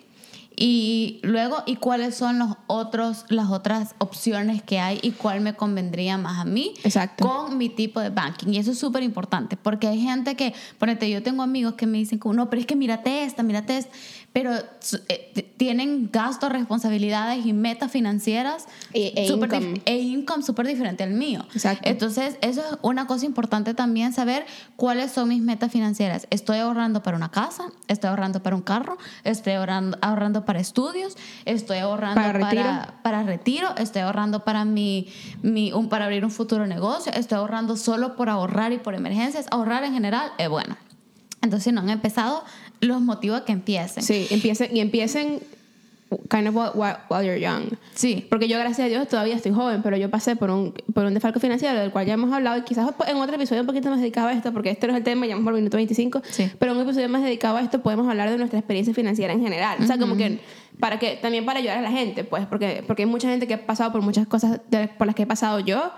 [0.62, 5.55] Y luego, ¿y cuáles son los otros, las otras opciones que hay y cuál me
[5.55, 7.27] convendría más a mí Exacto.
[7.27, 8.53] con mi tipo de banking?
[8.53, 11.96] Y eso es súper importante porque hay gente que, ponete, yo tengo amigos que me
[11.96, 13.90] dicen, no, pero es que mírate esta, mírate esta
[14.33, 14.53] pero
[15.09, 19.83] eh, tienen gastos, responsabilidades y metas financieras e, e income.
[19.85, 21.45] e income súper diferente al mío.
[21.53, 21.88] Exacto.
[21.88, 26.29] Entonces, eso es una cosa importante también saber cuáles son mis metas financieras.
[26.31, 31.16] Estoy ahorrando para una casa, estoy ahorrando para un carro, estoy ahorrando, ahorrando para estudios,
[31.45, 32.64] estoy ahorrando para retiro,
[33.03, 35.09] para, retiro estoy ahorrando para mi,
[35.43, 39.47] mi un, para abrir un futuro negocio, estoy ahorrando solo por ahorrar y por emergencias.
[39.51, 40.77] Ahorrar en general es bueno.
[41.43, 42.45] Entonces, si no han empezado,
[42.81, 44.03] los motivo a que empiecen.
[44.03, 45.40] Sí, empiecen y empiecen
[46.29, 47.77] kind of while, you're young.
[47.95, 48.27] Sí.
[48.29, 51.14] Porque yo, gracias a Dios, todavía estoy joven, pero yo pasé por un, por un
[51.14, 54.01] defalco financiero del cual ya hemos hablado y quizás en otro episodio un poquito más
[54.01, 56.23] dedicado a esto, porque este no es el tema, ya vamos por el minuto 25,
[56.29, 56.51] sí.
[56.59, 59.40] pero en un episodio más dedicado a esto podemos hablar de nuestra experiencia financiera en
[59.40, 59.79] general.
[59.81, 60.40] O sea, como que
[60.81, 63.55] para que también para ayudar a la gente, pues, porque, porque hay mucha gente que
[63.55, 64.61] ha pasado por muchas cosas
[64.99, 65.93] por las que he pasado yo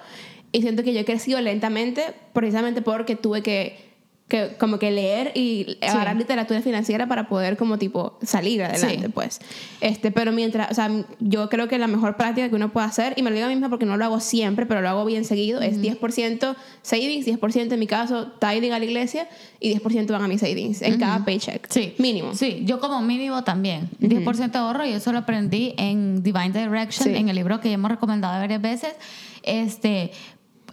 [0.51, 3.92] y siento que yo he crecido lentamente precisamente porque tuve que
[4.33, 9.41] que como que leer y agarrar literatura financiera para poder como tipo salir adelante, pues.
[9.83, 10.91] Este, pero mientras, o sea,
[11.21, 13.49] yo creo que la mejor práctica que uno puede hacer, y me lo digo a
[13.51, 17.27] mí misma porque no lo hago siempre, pero lo hago bien seguido, es 10% savings,
[17.27, 19.29] 10% en mi caso, tithing a la iglesia
[19.61, 21.71] y 10% van a mis savings en cada paycheck.
[21.71, 21.95] Sí.
[21.99, 22.35] Mínimo.
[22.35, 23.91] Sí, yo como mínimo también.
[24.01, 28.41] 10% ahorro y eso lo aprendí en Divine Direction, en el libro que hemos recomendado
[28.41, 28.95] varias veces.
[29.43, 30.11] Este,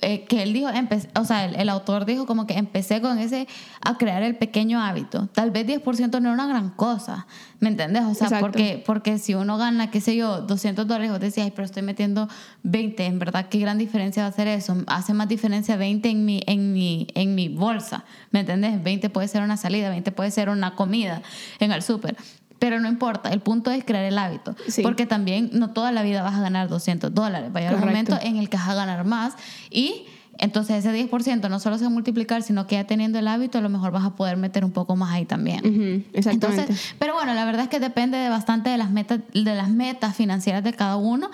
[0.01, 0.69] eh, que él dijo,
[1.15, 3.47] o sea, el, autor dijo como que empecé con ese
[3.81, 5.27] a crear el pequeño hábito.
[5.27, 7.27] Tal vez 10% no es una gran cosa,
[7.59, 8.03] ¿me entiendes?
[8.03, 11.51] O sea, porque, porque si uno gana, qué sé yo, 200 dólares, vos decís, ay,
[11.51, 12.27] pero estoy metiendo
[12.63, 14.77] 20, en verdad, ¿qué gran diferencia va a hacer eso?
[14.87, 18.81] Hace más diferencia 20 en mi, en mi, en mi bolsa, ¿me entiendes?
[18.81, 21.21] 20 puede ser una salida, 20 puede ser una comida
[21.59, 22.15] en el súper.
[22.59, 24.55] Pero no importa, el punto es crear el hábito.
[24.83, 27.51] Porque también no toda la vida vas a ganar 200 dólares.
[27.55, 29.35] Va a haber un momento en el que vas a ganar más
[29.69, 30.05] y
[30.39, 33.57] entonces ese 10% no solo se va a multiplicar, sino que ya teniendo el hábito
[33.57, 36.05] a lo mejor vas a poder meter un poco más ahí también.
[36.13, 36.61] exactamente.
[36.61, 39.69] Entonces, pero bueno, la verdad es que depende de bastante de las metas de las
[39.69, 41.29] metas financieras de cada uno,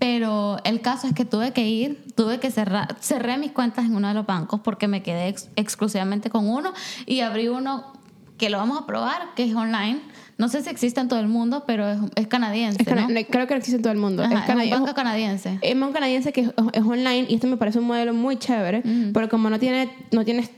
[0.00, 3.94] pero el caso es que tuve que ir, tuve que cerrar cerré mis cuentas en
[3.94, 6.72] uno de los bancos porque me quedé exclusivamente con uno
[7.06, 7.92] y abrí uno
[8.38, 10.00] que lo vamos a probar, que es online
[10.38, 12.84] no sé si existe en todo el mundo, pero es, canadiense.
[12.84, 14.22] Creo que existe en todo el mundo.
[14.22, 15.58] es, un banco canadiense.
[15.60, 18.82] Es un banco canadiense que es, online y esto me parece un modelo muy chévere,
[19.12, 20.48] pero como no tiene, no tiene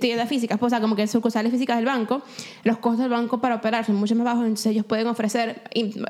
[0.00, 2.22] tiendas físicas, pues, o sea, como que sucursales físicas del banco,
[2.64, 5.62] los costos del banco para operar son mucho más bajos, entonces ellos pueden ofrecer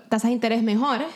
[0.09, 1.09] tasas de interés mejores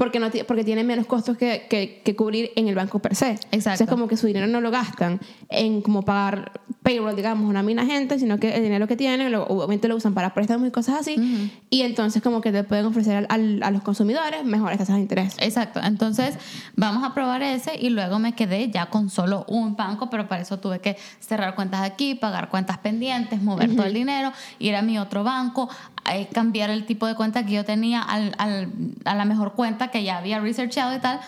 [0.00, 3.32] porque, no porque tienen menos costos que, que, cubrir en el banco per se.
[3.32, 3.52] Exacto.
[3.52, 7.84] Entonces, como que su dinero no lo gastan en como pagar payroll, digamos, una mina
[7.84, 11.52] gente, sino que el dinero que tienen, obviamente lo usan para préstamos y cosas así,
[11.68, 15.36] y entonces como que te pueden ofrecer al, a los consumidores mejores tasas de interés.
[15.38, 16.38] Exacto, entonces
[16.76, 20.40] vamos a probar ese y luego me quedé ya con solo un banco, pero para
[20.40, 24.80] eso tuve que cerrar cuentas aquí, pagar cuentas pendientes, mover todo el dinero, ir a
[24.80, 25.68] mi otro banco,
[26.10, 28.72] eh, cambiar el tipo de cuenta que yo tenía al, al,
[29.04, 31.20] a la mejor cuenta que ya había researchado y tal,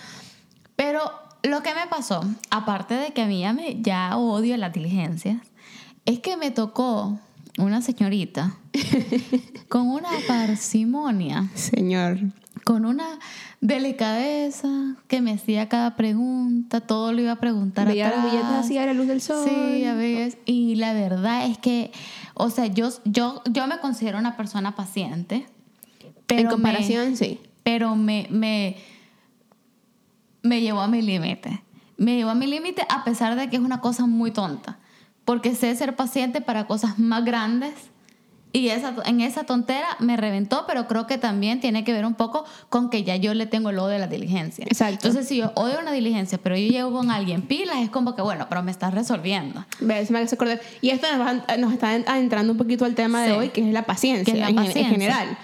[0.76, 1.00] pero
[1.42, 5.38] lo que me pasó, aparte de que a mí ya, me, ya odio las diligencias,
[6.04, 7.18] es que me tocó
[7.58, 8.56] una señorita
[9.68, 11.50] con una parsimonia.
[11.54, 12.18] Señor.
[12.64, 13.18] Con una
[13.60, 14.68] delicadeza
[15.08, 18.86] que me hacía cada pregunta, todo lo iba a preguntar Veía las billetes así a
[18.86, 19.48] la luz del sol.
[19.48, 20.38] Sí, a veces.
[20.46, 21.90] Y la verdad es que,
[22.34, 25.46] o sea, yo, yo, yo me considero una persona paciente.
[26.26, 27.40] Pero en comparación, sí.
[27.62, 28.76] Pero me, me
[30.42, 31.62] me llevó a mi límite.
[31.96, 34.78] Me llevó a mi límite a pesar de que es una cosa muy tonta.
[35.24, 37.72] Porque sé ser paciente para cosas más grandes.
[38.54, 42.14] Y esa, en esa tontera me reventó, pero creo que también tiene que ver un
[42.14, 44.66] poco con que ya yo le tengo el odio de la diligencia.
[44.66, 45.06] Exacto.
[45.06, 48.20] Entonces, si yo odio una diligencia, pero yo llevo con alguien pilas, es como que,
[48.20, 49.64] bueno, pero me estás resolviendo.
[49.80, 50.10] ¿Ves?
[50.10, 50.60] Me acordar.
[50.82, 51.06] Y esto
[51.58, 54.82] nos, está entrando un poquito al tema de hoy, que es la paciencia, la paciencia.
[54.82, 55.38] en general.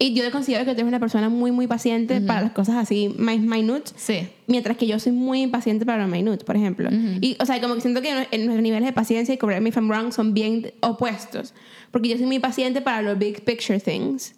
[0.00, 3.12] Y yo considero que tú eres una persona muy, muy paciente para las cosas así,
[3.18, 3.94] más minutes.
[3.96, 4.28] Sí.
[4.46, 6.88] Mientras que yo soy muy impaciente para los minutes, por ejemplo.
[7.20, 9.72] Y, o sea, como que siento que en nuestros niveles de paciencia y correr mi
[9.72, 11.52] from wrong son bien opuestos.
[11.90, 14.34] Porque yo soy muy paciente para los big picture things.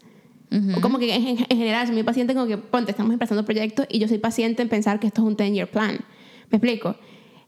[0.77, 3.99] O como que en, general soy muy paciente como que, ponte, estamos empezando proyectos y
[3.99, 5.99] yo soy paciente en pensar que esto es un 10-year plan.
[6.51, 6.97] ¿Me explico?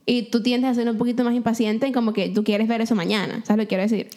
[0.05, 2.81] Y tú tiendes a ser un poquito más impaciente en como que tú quieres ver
[2.81, 3.43] eso mañana.
[3.45, 4.09] ¿Sabes lo que quiero decir?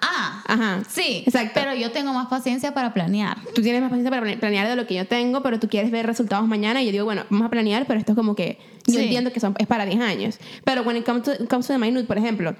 [0.00, 0.82] Ah, ajá.
[0.88, 1.52] Sí, exacto.
[1.54, 3.38] Pero yo tengo más paciencia para planear.
[3.54, 6.06] Tú tienes más paciencia para planear de lo que yo tengo, pero tú quieres ver
[6.06, 9.00] resultados mañana y yo digo, bueno, vamos a planear, pero esto es como que yo
[9.00, 10.38] entiendo que son, es para 10 años.
[10.64, 12.54] Pero when it comes to, comes to the minute, por ejemplo,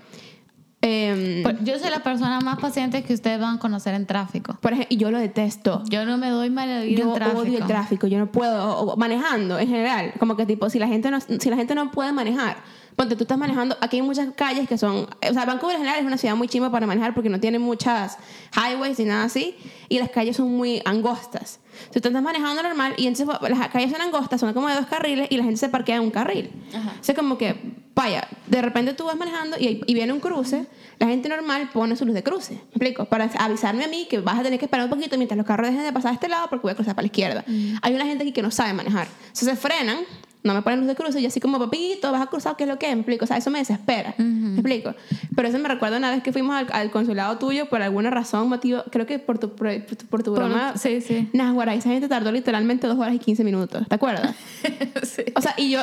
[0.85, 4.59] eh, yo soy la persona más paciente que ustedes van a conocer en tráfico.
[4.61, 5.83] Por ejemplo, y yo lo detesto.
[5.89, 7.35] Yo no me doy mal en tráfico.
[7.35, 8.07] Yo odio el tráfico.
[8.09, 8.97] Yo no puedo.
[8.97, 10.13] manejando en general.
[10.19, 12.57] Como que tipo, si la gente no, si la gente no puede manejar
[12.97, 16.01] Ponte, tú estás manejando, aquí hay muchas calles que son, o sea, Vancouver en general
[16.01, 18.19] es una ciudad muy chima para manejar porque no tiene muchas
[18.55, 19.57] highways y nada así,
[19.89, 21.59] y las calles son muy angostas.
[21.91, 24.87] Si tú estás manejando normal y entonces las calles son angostas, son como de dos
[24.87, 26.51] carriles y la gente se parquea en un carril.
[26.75, 27.57] O sea, como que,
[27.95, 30.67] vaya, de repente tú vas manejando y, y, viene un cruce,
[30.99, 33.07] la gente normal pone su luz de cruce, ¿me explico?
[33.07, 35.69] Para avisarme a mí que vas a tener que esperar un poquito mientras los carros
[35.69, 37.45] dejen de pasar a este lado porque voy a cruzar para la izquierda.
[37.47, 37.77] Mm.
[37.81, 39.09] Hay una gente aquí que no sabe manejar.
[39.29, 39.99] Entonces se frenan
[40.43, 42.69] no me ponen luz de cruce y así como, papito, vas a cruzar, ¿qué es
[42.69, 42.89] lo que?
[42.89, 44.95] Me explico, o sea, eso me desespera, me explico.
[45.35, 48.83] Pero eso me recuerda una vez que fuimos al, consulado tuyo por alguna razón, motivo,
[48.91, 50.77] creo que por tu, por, tu, broma.
[50.77, 51.29] sí, sí.
[51.33, 54.35] Nah, esa gente tardó literalmente dos horas y 15 minutos, ¿te acuerdas?
[55.03, 55.23] sí.
[55.35, 55.81] O sea, y yo,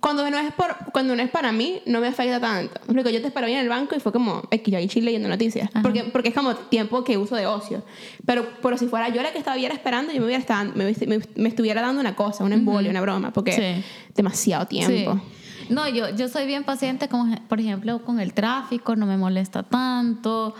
[0.00, 2.74] cuando, no es por, cuando no es para mí, no me afecta tanto.
[2.86, 4.88] Me explico, yo te espero en el banco y fue como, es que yo ahí
[4.88, 7.82] chile leyendo noticias, porque, porque es como tiempo que uso de ocio.
[8.24, 10.94] Pero, pero si fuera yo la que estaba esperando, yo me, hubiera estado, me,
[11.36, 13.82] me, estuviera dando una cosa, un embolio, una broma, porque
[14.14, 15.20] demasiado tiempo.
[15.68, 19.62] No, yo, yo soy bien paciente, con, por ejemplo, con el tráfico, no me molesta
[19.62, 20.54] tanto.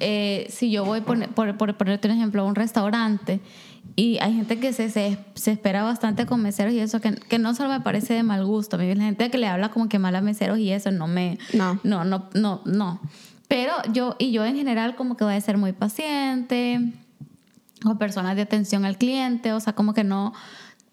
[0.00, 3.40] Eh, si yo voy, por, por, por, ponerte un ejemplo, a un restaurante
[3.96, 7.38] y hay gente que se, se, se, espera bastante con meseros y eso, que, que,
[7.38, 8.76] no solo me parece de mal gusto.
[8.76, 11.06] A mí la gente que le habla como que mal a meseros y eso no
[11.06, 11.38] me...
[11.52, 11.78] No.
[11.84, 13.00] No, no, no, no.
[13.46, 16.92] Pero yo, y yo en general como que voy a ser muy paciente,
[17.84, 20.32] o personas de atención al cliente, o sea, como que no...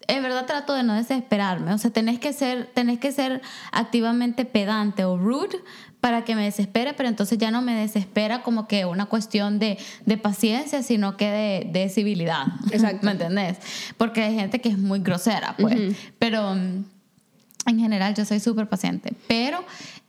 [0.08, 4.44] En verdad trato de no desesperarme, o sea, tenés que ser, tenés que ser activamente
[4.44, 5.58] pedante o rude
[6.02, 9.78] para que me desespere, pero entonces ya no me desespera como que una cuestión de,
[10.04, 12.46] de paciencia, sino que de, de civilidad.
[12.72, 13.06] Exacto.
[13.06, 13.58] ¿Me entendés?
[13.96, 15.76] Porque hay gente que es muy grosera, pues.
[15.76, 15.96] Uh -huh.
[16.18, 16.84] Pero mm,
[17.66, 19.12] en general yo soy súper paciente.
[19.28, 19.64] Pero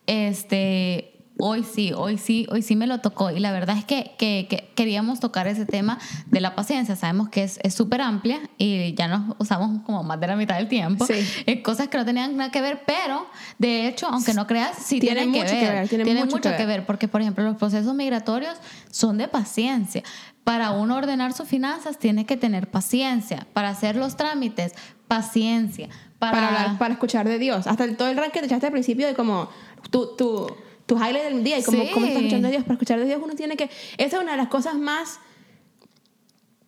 [0.08, 3.32] este hoy sí, hoy sí, hoy sí me lo tocó.
[3.32, 6.96] Y la verdad es que, que, que queríamos tocar ese tema de la paciencia.
[6.96, 10.68] Sabemos que es súper amplia y ya nos usamos como más de la mitad del
[10.68, 11.06] tiempo.
[11.06, 11.14] Sí.
[11.46, 13.26] Eh, cosas que no tenían nada que ver, pero
[13.58, 15.60] de hecho, aunque no creas, sí tiene tienen mucho que ver.
[15.60, 16.86] que ver, tiene Tienen mucho mucho que que ver.
[16.86, 18.56] Porque, por ejemplo, los procesos migratorios
[18.92, 20.04] son de paciencia.
[20.44, 23.48] Para uno ordenar sus finanzas tiene que tener paciencia.
[23.54, 24.74] Para hacer los trámites,
[25.08, 25.90] paciencia.
[26.20, 27.68] Para, Para, hablar, para escuchar de Dios.
[27.68, 29.50] Hasta el- todo el rank que te echaste al principio de como
[29.90, 30.48] tu, tu,
[30.86, 31.90] tu highlight del día y como Sí.
[31.94, 32.64] cómo estás escuchando a Dios.
[32.64, 33.66] Para escuchar de Dios uno tiene que...
[33.98, 35.20] Esa es una de las cosas más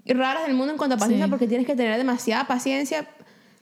[0.08, 1.30] raras del mundo en cuanto a paciencia Sí.
[1.30, 3.08] porque tienes que tener demasiada paciencia.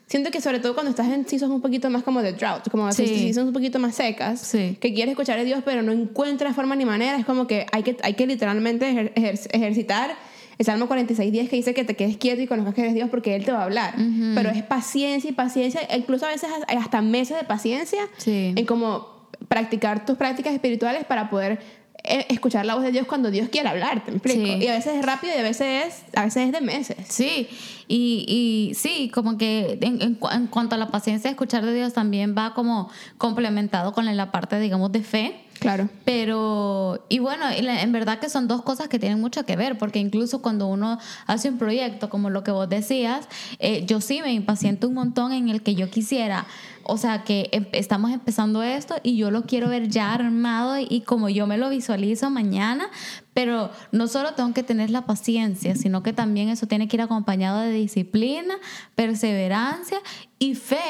[0.08, 2.92] Siento que sobre todo cuando estás en seasons un poquito más como de drought, como
[2.92, 3.08] Sí.
[3.08, 4.78] seasons un poquito más secas, Sí.
[4.82, 7.84] que quieres escuchar a Dios pero no encuentras forma ni manera, es como que hay
[7.84, 10.16] que, hay que literalmente ejer- ejer- ejercitar
[10.60, 13.10] el Salmo 46, 10 que dice que te quedes quieto y conozcas que eres Dios
[13.10, 13.96] porque Él te va a hablar.
[14.36, 18.54] Pero es paciencia y paciencia, incluso a veces hasta meses de paciencia Sí.
[18.56, 19.13] en como
[19.48, 21.60] practicar tus prácticas espirituales para poder
[22.06, 24.46] eh, escuchar la voz de Dios cuando Dios quiere hablarte, ¿me explico?
[24.46, 24.64] Sí.
[24.66, 26.98] Y a veces es rápido y a veces es, a veces es de meses.
[27.08, 27.48] Sí,
[27.88, 31.74] y, y sí, como que en, en cu- en cuanto a la paciencia, escuchar de
[31.74, 35.40] Dios también va como complementado con la parte, digamos, de fe.
[35.64, 35.88] Claro.
[36.04, 40.00] Pero, y bueno, en verdad que son dos cosas que tienen mucho que ver, porque
[40.00, 44.34] incluso cuando uno hace un proyecto como lo que vos decías, eh, yo sí me
[44.34, 46.46] impaciento un montón en el que yo quisiera,
[46.84, 51.00] o sea, que em- estamos empezando esto y yo lo quiero ver ya armado y
[51.00, 52.90] como yo me lo visualizo mañana,
[53.34, 57.02] pero no solo tengo que tener la paciencia, sino que también eso tiene que ir
[57.04, 58.56] acompañado de disciplina,
[58.96, 60.00] perseverancia
[60.40, 60.82] y fe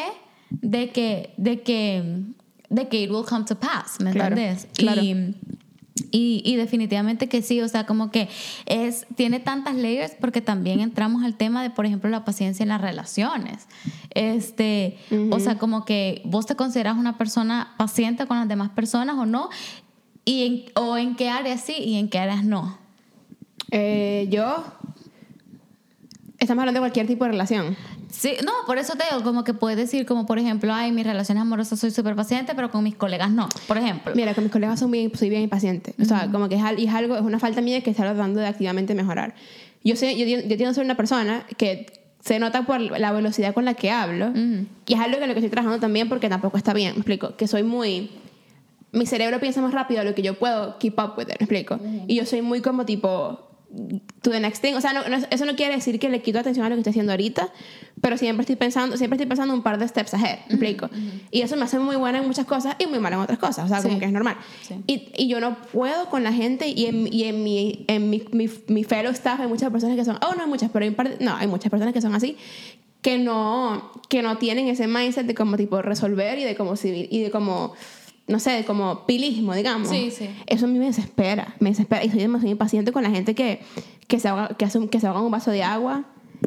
[0.50, 2.24] de que, de que,
[2.74, 4.68] de que it will come to pass, ¿me Claro, entendés?
[4.74, 5.02] claro.
[5.02, 5.36] Y,
[6.12, 8.28] y, y definitivamente que sí, o sea, como que
[8.66, 12.70] es, tiene tantas layers porque también entramos al tema de, por ejemplo, la paciencia en
[12.70, 13.68] las relaciones.
[14.10, 14.98] Este,
[15.32, 19.26] O sea, como que vos te consideras una persona paciente con las demás personas o
[19.26, 19.50] no,
[20.26, 22.78] y en, o en qué áreas sí y en qué áreas no.
[23.72, 24.64] Eh, yo.
[26.40, 27.76] Estamos hablando de cualquier tipo de relación.
[28.14, 31.06] Sí, no, por eso te digo, como que puedes decir, como por ejemplo, ay, mis
[31.06, 34.14] relaciones amorosas soy súper paciente, pero con mis colegas no, por ejemplo.
[34.16, 35.96] Mira, con mis colegas son bien, soy bien impaciente.
[36.00, 38.48] O sea, como que es, es algo, es una falta mía que estoy tratando de
[38.48, 39.34] activamente mejorar.
[39.84, 43.54] Yo, sé, yo, yo tiendo a ser una persona que se nota por la velocidad
[43.54, 44.30] con la que hablo.
[44.30, 44.66] Ujú.
[44.86, 46.92] Y es algo en lo que estoy trabajando también porque tampoco está bien.
[46.92, 47.36] Me explico.
[47.36, 48.12] Que soy muy.
[48.92, 51.40] Mi cerebro piensa más rápido de lo que yo puedo keep up with it.
[51.40, 51.80] Me explico.
[52.08, 53.50] Y yo soy muy como tipo.
[54.22, 54.76] To the next thing.
[54.76, 56.82] O sea, no- no- eso no quiere decir que le quito atención a lo que
[56.82, 57.50] estoy haciendo ahorita,
[58.02, 60.40] pero siempre estoy pensando, siempre estoy pensando un par de steps ahead.
[60.48, 60.90] ¿Me explico?
[61.32, 63.66] Y eso me hace muy buena en muchas cosas y muy mala en otras cosas.
[63.66, 64.00] O sea, como Sí.
[64.00, 64.38] que es normal.
[64.68, 64.76] Sí.
[64.86, 68.24] Y, y yo no puedo con la gente y en, y en, mi, en mi,
[68.32, 70.90] mi, mi fellow staff hay muchas personas que son, oh, no hay muchas, pero hay
[70.90, 72.38] un par de- no, hay muchas personas que son así,
[73.02, 77.08] que no, que no tienen ese mindset de como tipo resolver y de como civil,
[77.10, 77.74] y de como,
[78.28, 79.90] no sé, como pilismo, digamos.
[79.90, 80.30] Sí, sí.
[80.48, 83.62] Eso a mí me desespera, me desespera y soy demasiado impaciente con la gente que,
[84.08, 86.06] que, se ahoga, que, hace, un- que se ahoga un vaso de agua,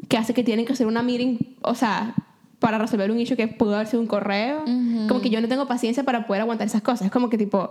[0.09, 2.15] que hace que tienen que hacer una meeting, o sea,
[2.59, 4.65] para resolver un issue que pudo haber sido un correo.
[5.09, 7.07] Como que yo no tengo paciencia para poder aguantar esas cosas.
[7.07, 7.71] Es como que tipo...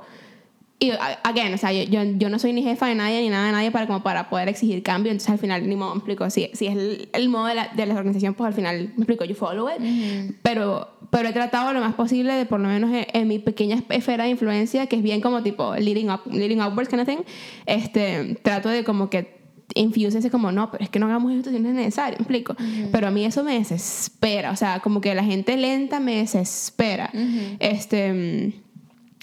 [0.77, 0.91] Y,
[1.23, 3.53] again, o sea, yo, yo, yo no soy ni jefa de nadie ni nada de
[3.53, 5.11] nadie para, como para poder exigir cambio.
[5.11, 6.29] Entonces, al final, ni modo, me explico.
[6.29, 9.03] Si, si es el, el modo de la, de la organización, pues al final, me
[9.03, 10.35] explico, yo follow it.
[10.41, 13.81] pero, pero he tratado lo más posible de, por lo menos en, en mi pequeña
[13.89, 17.23] esfera de influencia, que es bien como tipo leading, up, leading upwards kind of thing,
[17.65, 21.51] este, trato de como que infuse ese como, no, pero es que no hagamos esto
[21.51, 22.55] si no es necesario, me explico.
[22.91, 27.11] Pero a mí eso me desespera, o sea, como que la gente lenta me desespera.
[27.59, 28.61] Este...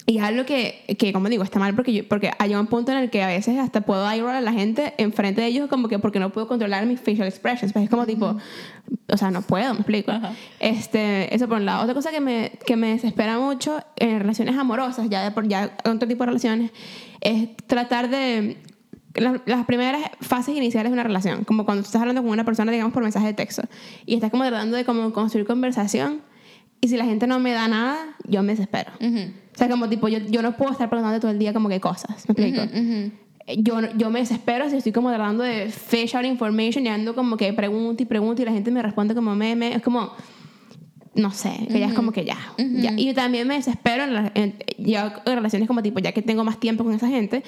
[0.05, 2.91] y es algo que, que, como digo, está mal porque, yo, porque hay un punto
[2.91, 5.87] en el que a veces hasta puedo eye a la gente enfrente de ellos como
[5.87, 7.71] que porque no puedo controlar mis facial expressions.
[7.71, 8.35] Pues es como tipo,
[9.07, 10.11] o sea, no puedo, me explico.
[10.59, 11.83] Este, eso por un lado.
[11.83, 16.05] Otra cosa que me, que me desespera mucho en relaciones amorosas, ya, de ya otro
[16.07, 16.71] tipo de relaciones,
[17.21, 18.57] es tratar de...
[19.15, 22.71] Las, las primeras fases iniciales de una relación, como cuando estás hablando con una persona,
[22.71, 23.61] digamos, por mensaje de texto,
[24.07, 26.23] y estás como tratando de como construir conversación,
[26.81, 28.91] y si la gente no me da nada, yo me desespero.
[29.53, 31.79] O sea, como tipo, yo, yo no puedo estar preguntando todo el día como que
[31.79, 32.63] cosas, ¿me explico?
[33.57, 37.37] yo, yo me desespero si estoy como tratando de fish out information y ando como
[37.37, 39.75] que pregunto y pregunto y la gente me responde como meme.
[39.75, 40.13] Es como,
[41.15, 42.93] no sé, que ya es como que ya, ya.
[42.97, 46.59] Y también me desespero en, en, ya en relaciones como tipo, ya que tengo más
[46.59, 47.43] tiempo con esa gente,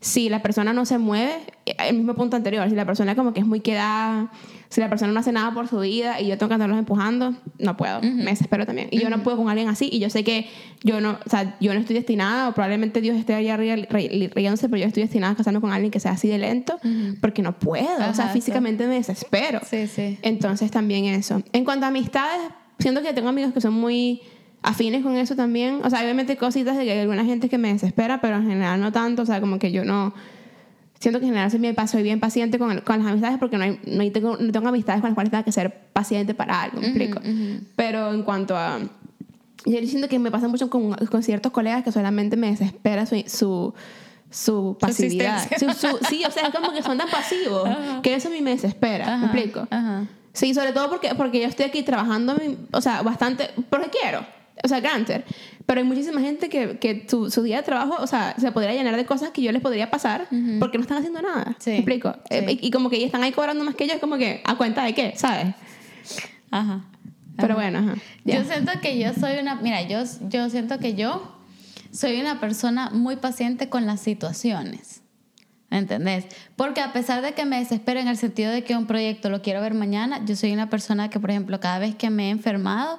[0.00, 1.32] si la persona no se mueve,
[1.66, 4.30] el mismo punto anterior, si la persona como que es muy quedada,
[4.68, 7.34] si la persona no hace nada por su vida y yo tengo que andarlos empujando,
[7.58, 8.88] no puedo, me desespero también.
[8.90, 10.46] Y yo no puedo con alguien así y yo sé que
[10.84, 14.80] yo no, o sea, yo no estoy destinada, o probablemente Dios esté allá riéndose, pero
[14.80, 16.78] yo estoy destinada a casarme con alguien que sea así de lento,
[17.20, 19.60] porque no puedo, o sea, físicamente me desespero.
[19.68, 20.18] Sí, sí.
[20.22, 21.42] Entonces también eso.
[21.52, 24.22] En cuanto a amistades, siento que tengo amigos que son muy
[24.62, 25.80] afines con eso también.
[25.84, 28.80] O sea, obviamente cositas de que hay alguna gente que me desespera, pero en general
[28.80, 29.22] no tanto.
[29.22, 30.14] O sea, como que yo no
[30.98, 33.64] siento que en general soy bien, soy bien paciente con, con, las amistades porque no,
[33.64, 36.80] hay, no, tengo, no tengo amistades con las cuales tenga que ser paciente para algo,
[36.80, 37.20] me explico.
[37.76, 38.80] Pero en cuanto a...
[39.66, 43.22] Yo siento que me pasa mucho con, con ciertos colegas que solamente me desespera su,
[43.26, 43.74] su
[44.30, 45.48] su pasividad.
[45.58, 47.68] Su, sí, o sea, es como que son tan pasivos
[48.02, 49.16] que eso a mí me desespera.
[49.16, 49.66] ¿Me explico?
[50.38, 52.36] Sí, sobre todo porque, porque yo estoy aquí trabajando,
[52.70, 54.24] o sea, bastante, porque quiero.
[54.62, 55.24] O sea, granted.
[55.66, 58.72] Pero hay muchísima gente que, que su, su, día de trabajo, o sea, se podría
[58.72, 60.28] llenar de cosas que yo les podría pasar
[60.60, 61.56] porque no están haciendo nada.
[61.58, 61.70] Sí.
[61.70, 62.14] ¿Me explico?
[62.30, 64.56] Eh, y, como que ellos están ahí cobrando más que yo, es como que, ¿a
[64.56, 65.14] cuenta de qué?
[65.16, 65.56] ¿Sabes?
[66.52, 66.84] Ajá.
[67.36, 67.94] Pero bueno, ajá.
[68.24, 69.56] Yo siento que yo soy una.
[69.56, 71.36] Mira, yo, yo siento que yo
[71.90, 75.02] soy una persona muy paciente con las situaciones.
[75.70, 76.26] ¿Entendés?
[76.56, 79.42] Porque a pesar de que me desespero en el sentido de que un proyecto lo
[79.42, 82.30] quiero ver mañana, yo soy una persona que, por ejemplo, cada vez que me he
[82.30, 82.98] enfermado,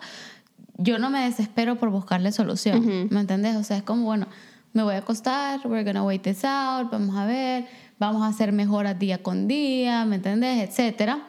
[0.78, 3.56] yo no me desespero por buscarle solución, ¿me entendés?
[3.56, 4.28] O sea, es como, bueno,
[4.74, 7.68] me voy a acostar, we're gonna wait this out, vamos a ver,
[7.98, 10.70] vamos a hacer mejoras día con día, ¿me entendés?
[10.70, 11.28] Etcétera.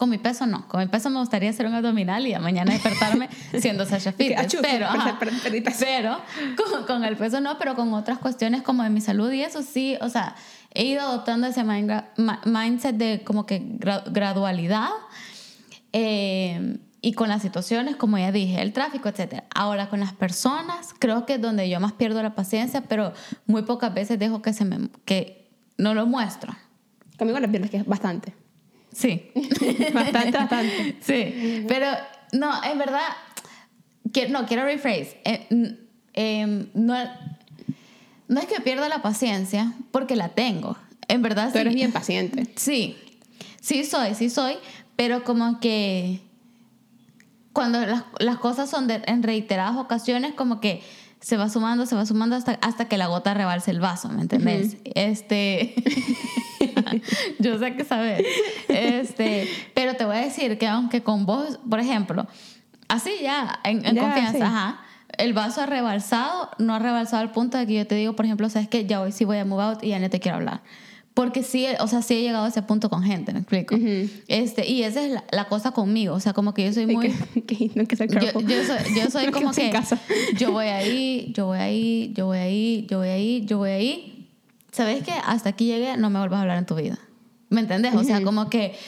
[0.00, 3.28] Con mi peso no, con mi peso me gustaría hacer un abdominal y mañana despertarme
[3.60, 4.86] siendo Sasha Fitness, pero,
[5.78, 6.18] pero
[6.56, 9.60] con, con, el peso no, pero con otras cuestiones como de mi salud y eso
[9.60, 10.36] sí, o sea,
[10.72, 11.62] he ido adoptando ese
[12.46, 13.62] mindset de como que
[14.06, 14.88] gradualidad.
[15.92, 19.44] Eh, y con las situaciones, como ya dije, el tráfico, etc.
[19.54, 23.12] Ahora, con las personas, creo que es donde yo más pierdo la paciencia, pero
[23.44, 26.56] muy pocas veces dejo que, se me, que no lo muestro.
[27.18, 28.39] Conmigo la pierdes que bastante.
[29.00, 29.30] Sí.
[29.94, 30.96] bastante, bastante.
[31.00, 31.64] Sí.
[31.66, 31.86] Pero,
[32.32, 33.00] no, en verdad,
[34.28, 35.20] no, quiero rephrase.
[35.24, 35.76] Eh,
[36.12, 36.94] em, no,
[38.28, 40.76] no es que pierda la paciencia, porque la tengo.
[41.08, 42.46] En verdad, Tú eres bien paciente.
[42.56, 42.96] Sí.
[43.60, 44.54] Sí soy, sí soy,
[44.96, 46.22] pero como que
[47.52, 50.82] cuando las, las cosas son de, en reiteradas ocasiones, como que
[51.20, 54.22] se va sumando, se va sumando hasta, hasta que la gota rebalse el vaso, ¿me
[54.22, 54.78] entendés?
[54.84, 55.74] Este.
[57.38, 58.24] Yo sé que sabes.
[58.68, 59.48] Este.
[59.74, 62.26] Pero te voy a decir que aunque con vos, por ejemplo,
[62.88, 64.80] así ya, en, confianza, ajá.
[65.18, 68.24] El vaso ha rebalsado, no ha rebalsado al punto de que yo te digo, por
[68.24, 70.36] ejemplo, sabes que ya hoy sí voy a move out y ya no te quiero
[70.36, 70.62] hablar.
[71.14, 73.76] Porque sí, o sea, sí he llegado a ese punto con gente, ¿me explico?
[74.28, 77.10] este, y esa es la, cosa conmigo, o sea, como que yo soy muy...
[77.46, 79.72] Que, no que yo, yo, soy, yo soy como que...
[80.38, 84.19] Yo voy ahí, yo voy ahí, yo voy ahí, yo voy ahí, yo voy ahí.
[84.72, 85.12] ¿Sabes qué?
[85.24, 86.98] Hasta aquí llegué, no me vuelvas a hablar en tu vida.
[87.48, 87.94] ¿Me entiendes?
[87.94, 88.78] O sea, como que...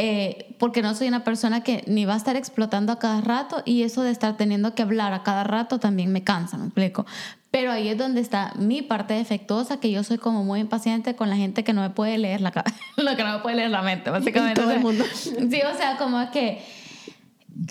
[0.00, 3.62] Eh, porque no soy una persona que ni va a estar explotando a cada rato
[3.64, 7.04] y eso de estar teniendo que hablar a cada rato también me cansa, me explico.
[7.50, 11.30] Pero ahí es donde está mi parte defectuosa, que yo soy como muy impaciente con
[11.30, 12.52] la gente que no me puede leer la
[12.96, 14.60] lo que no me puede leer la mente, básicamente.
[14.60, 15.04] Todo el mundo.
[15.14, 16.62] Sí, o sea, como que,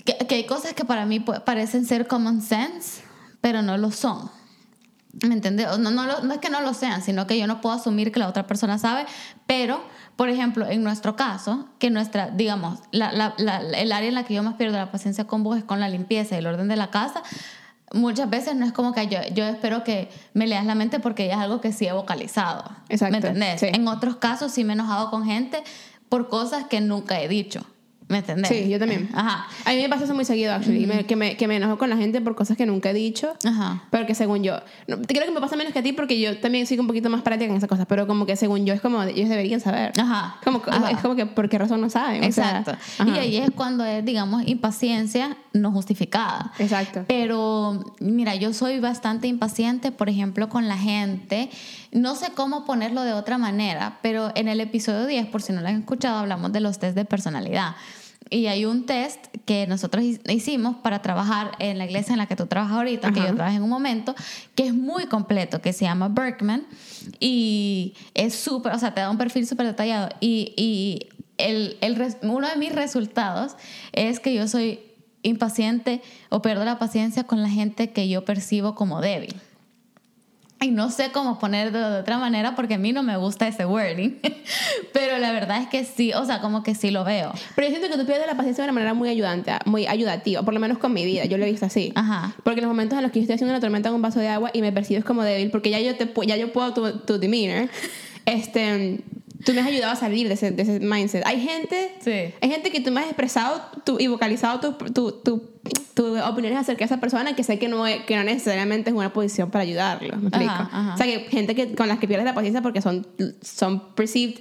[0.04, 3.02] que, hay cosas que para mí parecen ser common sense,
[3.40, 4.30] pero no lo son.
[5.26, 5.66] ¿Me entiendes?
[5.78, 8.20] No, no, no es que no lo sean, sino que yo no puedo asumir que
[8.20, 9.06] la otra persona sabe,
[9.46, 9.82] pero,
[10.16, 14.34] por ejemplo, en nuestro caso, que nuestra, digamos, la, la, el área en la que
[14.34, 16.76] yo más pierdo la paciencia con vos es con la limpieza y el orden de
[16.76, 17.22] la casa,
[17.92, 21.26] muchas veces no es como que yo, yo espero que me leas la mente porque
[21.26, 22.64] ya es algo que sí he vocalizado.
[22.88, 23.12] Exacto.
[23.12, 23.62] ¿Me entendés?
[23.62, 25.62] En otros casos sí me he enojado con gente
[26.08, 27.64] por cosas que nunca he dicho.
[28.08, 28.48] ¿Me entendés?
[28.48, 29.08] Sí, yo también.
[29.14, 29.46] Ajá.
[29.64, 30.86] A mí me pasa eso muy seguido, actually.
[31.04, 33.34] que, me, que me enojo con la gente por cosas que nunca he dicho.
[33.44, 33.82] Ajá.
[33.90, 34.56] Pero que según yo.
[34.86, 37.10] No, creo que me pasa menos que a ti porque yo también soy un poquito
[37.10, 37.86] más práctica en esas cosas.
[37.86, 39.92] Pero como que según yo es como ellos deberían saber.
[40.00, 40.38] Ajá.
[40.42, 42.24] Como, Es como que por qué razón no saben.
[42.24, 42.72] Exacto.
[43.06, 46.52] y ahí es cuando es, digamos, impaciencia no justificada.
[46.58, 47.04] Exacto.
[47.06, 51.50] Pero mira, yo soy bastante impaciente, por ejemplo, con la gente.
[51.92, 55.60] No sé cómo ponerlo de otra manera, pero en el episodio 10, por si no
[55.60, 57.76] lo han escuchado, hablamos de los test de personalidad.
[58.30, 62.36] Y hay un test que nosotros hicimos para trabajar en la iglesia en la que
[62.36, 64.14] tú trabajas ahorita, que yo trabajé en un momento,
[64.54, 66.66] que es muy completo, que se llama Berkman.
[67.20, 70.10] Y es súper, o sea, te da un perfil súper detallado.
[70.20, 71.08] Y, y
[71.38, 73.56] el, el, uno de mis resultados
[73.92, 74.80] es que yo soy
[75.22, 79.34] impaciente o pierdo la paciencia con la gente que yo percibo como débil.
[80.60, 83.64] Y no sé cómo ponerlo de otra manera porque a mí no me gusta ese
[83.64, 84.18] wording.
[84.92, 87.32] Pero la verdad es que sí, o sea, como que sí lo veo.
[87.54, 90.42] Pero yo siento que tú pierdes la paciencia de una manera muy ayudante, muy ayudativa,
[90.42, 91.26] por lo menos con mi vida.
[91.26, 91.92] Yo lo he visto así.
[91.94, 92.34] Ajá.
[92.42, 94.18] Porque en los momentos en los que yo estoy haciendo una tormenta con un vaso
[94.18, 96.98] de agua y me percibes como débil, porque ya yo, te, ya yo puedo tu,
[97.00, 97.68] tu demeanor,
[98.26, 99.00] este,
[99.44, 101.24] tú me has ayudado a salir de ese, de ese mindset.
[101.26, 102.10] Hay gente, Sí.
[102.40, 105.42] hay gente que tú me has expresado tu, y vocalizado tus tu, tu,
[105.94, 109.12] tu opiniones acerca de esa persona que sé que no, que no necesariamente es una
[109.12, 110.16] posición para ayudarlo.
[110.16, 110.50] ¿Me explico?
[110.52, 110.94] Ajá, ajá.
[110.94, 113.06] O sea, que gente que, con las que pierdes la paciencia porque son,
[113.40, 114.40] son perceived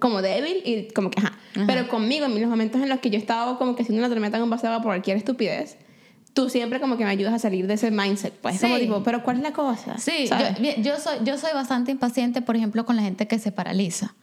[0.00, 1.38] como débil y como que, ajá.
[1.66, 4.08] Pero conmigo, en los momentos en los que yo he estado como que haciendo una
[4.12, 5.76] tormenta con un vaso de por cualquier estupidez,
[6.34, 8.34] tú siempre como que me ayudas a salir de ese mindset.
[8.34, 8.82] Pues como Sí.
[8.82, 9.96] tipo, pero ¿cuál es la cosa?
[9.96, 13.52] Sí, yo, yo soy, yo soy bastante impaciente, por ejemplo, con la gente que se
[13.52, 14.14] paraliza.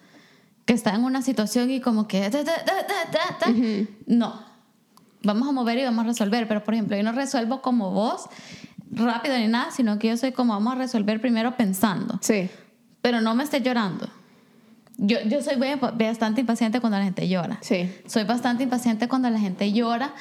[0.65, 2.29] Que está en una situación y como que...
[4.05, 4.41] No.
[5.23, 6.47] Vamos a mover y vamos a resolver.
[6.47, 8.27] Pero, por ejemplo, yo no resuelvo como vos
[8.91, 12.19] rápido ni nada, sino que yo soy como vamos a resolver primero pensando.
[12.21, 12.49] Sí.
[13.01, 14.07] Pero no me esté llorando.
[14.97, 15.55] Yo, yo soy
[15.97, 17.57] bastante impaciente cuando la gente llora.
[17.61, 17.91] Sí.
[18.05, 20.13] Soy bastante impaciente cuando la gente llora.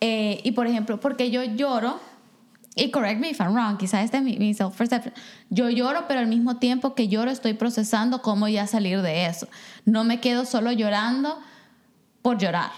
[0.00, 1.98] eh, y por ejemplo, porque yo lloro,
[2.76, 5.12] y correct me if I'm wrong, quizás este es mi, mi self-perception.
[5.50, 9.48] Yo lloro, pero al mismo tiempo que lloro estoy procesando cómo ya salir de eso.
[9.84, 11.38] No me quedo solo llorando
[12.22, 12.70] por llorar.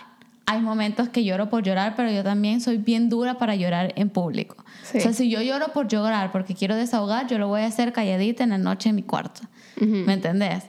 [0.47, 4.09] Hay momentos que lloro por llorar, pero yo también soy bien dura para llorar en
[4.11, 4.57] público.
[4.83, 4.99] Sí.
[4.99, 7.93] O sea, si yo lloro por llorar porque quiero desahogar, yo lo voy a hacer
[7.93, 9.43] calladita en la noche en mi cuarto.
[9.81, 10.65] ¿Me entendés?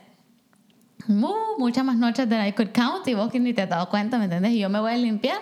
[1.07, 3.89] Mu- muchas más noches de I could count y vos que ni te has dado
[3.89, 4.51] cuenta, ¿me entiendes?
[4.51, 5.39] Y yo me voy a limpiar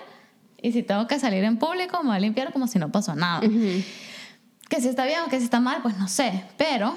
[0.62, 3.16] y si tengo que salir en público me voy a limpiar como si no pasó
[3.16, 3.41] nada.
[3.41, 6.95] Que si está bien o que si está mal, pues no sé, pero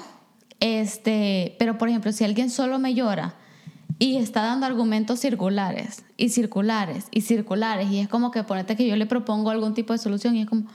[0.59, 3.35] este, pero por ejemplo, si alguien solo me llora
[3.99, 8.87] y está dando argumentos circulares y circulares y circulares y es como que ponete que
[8.87, 10.65] yo le propongo algún tipo de solución y es como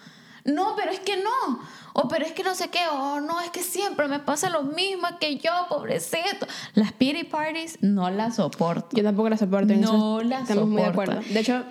[0.44, 1.60] no, pero es que no.
[2.00, 2.80] O pero es que no sé qué.
[2.92, 6.46] O no, es que siempre me pasa lo mismo que yo, pobrecito.
[6.74, 8.96] Las pity parties no las soporto.
[8.96, 9.74] Yo tampoco la soporto.
[9.74, 11.10] No eso la Estamos muy de soporto.
[11.12, 11.32] acuerdo.
[11.34, 11.64] De hecho,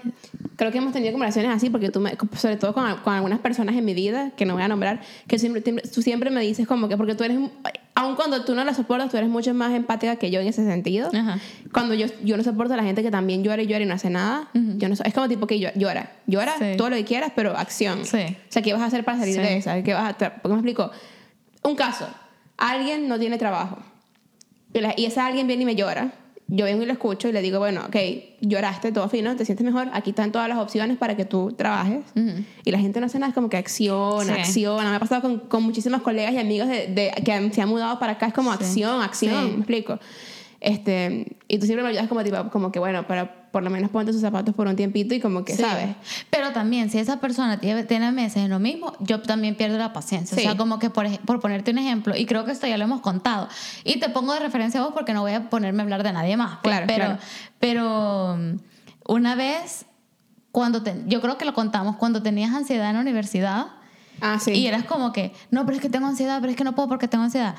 [0.57, 3.75] creo que hemos tenido conversaciones así porque tú, me, sobre todo con, con algunas personas
[3.75, 6.67] en mi vida, que no voy a nombrar, que siempre, siempre- tú siempre me dices
[6.67, 7.39] como que porque tú eres,
[7.99, 10.63] aun cuando tú no la soportas, tú eres mucho más empática que yo en ese
[10.63, 11.09] sentido.
[11.13, 11.39] Ajá.
[11.73, 13.95] Cuando yo, yo no soporto a la gente que también llora y llora y no
[13.95, 16.77] hace nada, yo no es como tipo que llo- llora, llora Sí.
[16.77, 18.05] todo lo que quieras, pero acción.
[18.05, 18.19] Sí.
[18.19, 19.39] O sea, ¿qué vas a hacer para salir Sí.
[19.41, 19.81] de esa?
[19.81, 20.91] ¿Qué vas a tra- ¿Por qué me explico?
[21.63, 22.07] Un caso,
[22.57, 23.79] alguien no tiene trabajo
[24.73, 26.11] y, la- y ese alguien viene y me llora.
[26.49, 27.95] Yo vengo y lo escucho y le digo, bueno, ok,
[28.39, 31.99] lloraste, todo fino, te sientes mejor, aquí están todas las opciones para que tú trabajes.
[32.63, 34.39] Y la gente no hace nada, es como que acciona, Sí.
[34.41, 34.89] acciona.
[34.91, 37.67] Me ha pasado con, con muchísimas colegas y amigos de, de- que han- se han
[37.67, 38.57] mudado para acá, es como Sí.
[38.63, 39.51] acción, acción, Sí.
[39.51, 39.99] me explico.
[40.61, 43.89] Este, y tú siempre me ayudas como tipo, como que bueno, pero por lo menos
[43.89, 45.61] ponte sus zapatos por un tiempito y como que, Sí.
[45.63, 45.95] ¿sabes?
[46.29, 49.93] Pero también, si esa persona tiene, tiene meses en lo mismo, yo también pierdo la
[49.93, 50.35] paciencia.
[50.37, 50.43] Sí.
[50.43, 52.83] O sea, como que por, por ponerte un ejemplo, y creo que esto ya lo
[52.83, 53.47] hemos contado,
[53.83, 56.13] y te pongo de referencia a vos porque no voy a ponerme a hablar de
[56.13, 56.59] nadie más.
[56.61, 57.19] pues, Claro, pero, claro.
[57.59, 58.59] pero um,
[59.07, 59.85] una vez,
[60.51, 63.67] cuando te- yo creo que lo contamos, cuando tenías ansiedad en la universidad,
[64.21, 64.51] Ah, sí.
[64.51, 66.87] y eras como que, no, pero es que tengo ansiedad, pero es que no puedo
[66.89, 67.55] porque tengo ansiedad.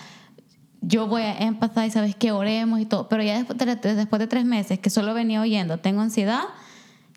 [0.80, 3.08] Yo voy a empatizar y sabes que oremos y todo.
[3.08, 6.44] Pero ya después de, después de tres meses que solo venía oyendo, tengo ansiedad,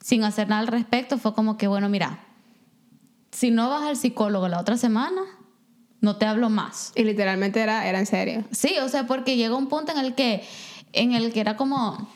[0.01, 2.19] sin hacer nada al respecto, fue como que, bueno, mira,
[3.31, 5.21] si no vas al psicólogo la otra semana,
[6.01, 6.91] no te hablo más.
[6.95, 8.43] Y literalmente era, era en serio.
[8.51, 10.43] Sí, o sea, porque llega un punto en el que,
[10.93, 12.09] en el que era como,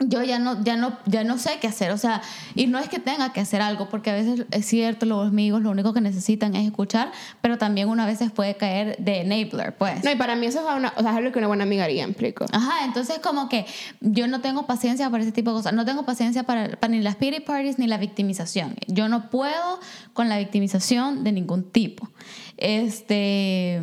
[0.00, 2.22] yo ya no, ya no, ya no sé qué hacer, o sea,
[2.54, 5.62] y no es que tenga que hacer algo, porque a veces es cierto, los amigos
[5.62, 10.04] lo único que necesitan es escuchar, pero también una veces puede caer de enabler, pues.
[10.04, 11.84] No, y para mí eso es, una, o sea, es algo que una buena amiga
[11.84, 12.46] haría, ¿me explico.
[12.52, 13.66] Ajá, entonces como que
[14.00, 15.72] yo no tengo paciencia para ese tipo de cosas.
[15.72, 18.76] No tengo paciencia para, para ni las pity parties ni la victimización.
[18.86, 19.80] Yo no puedo
[20.12, 22.08] con la victimización de ningún tipo.
[22.56, 23.80] Este,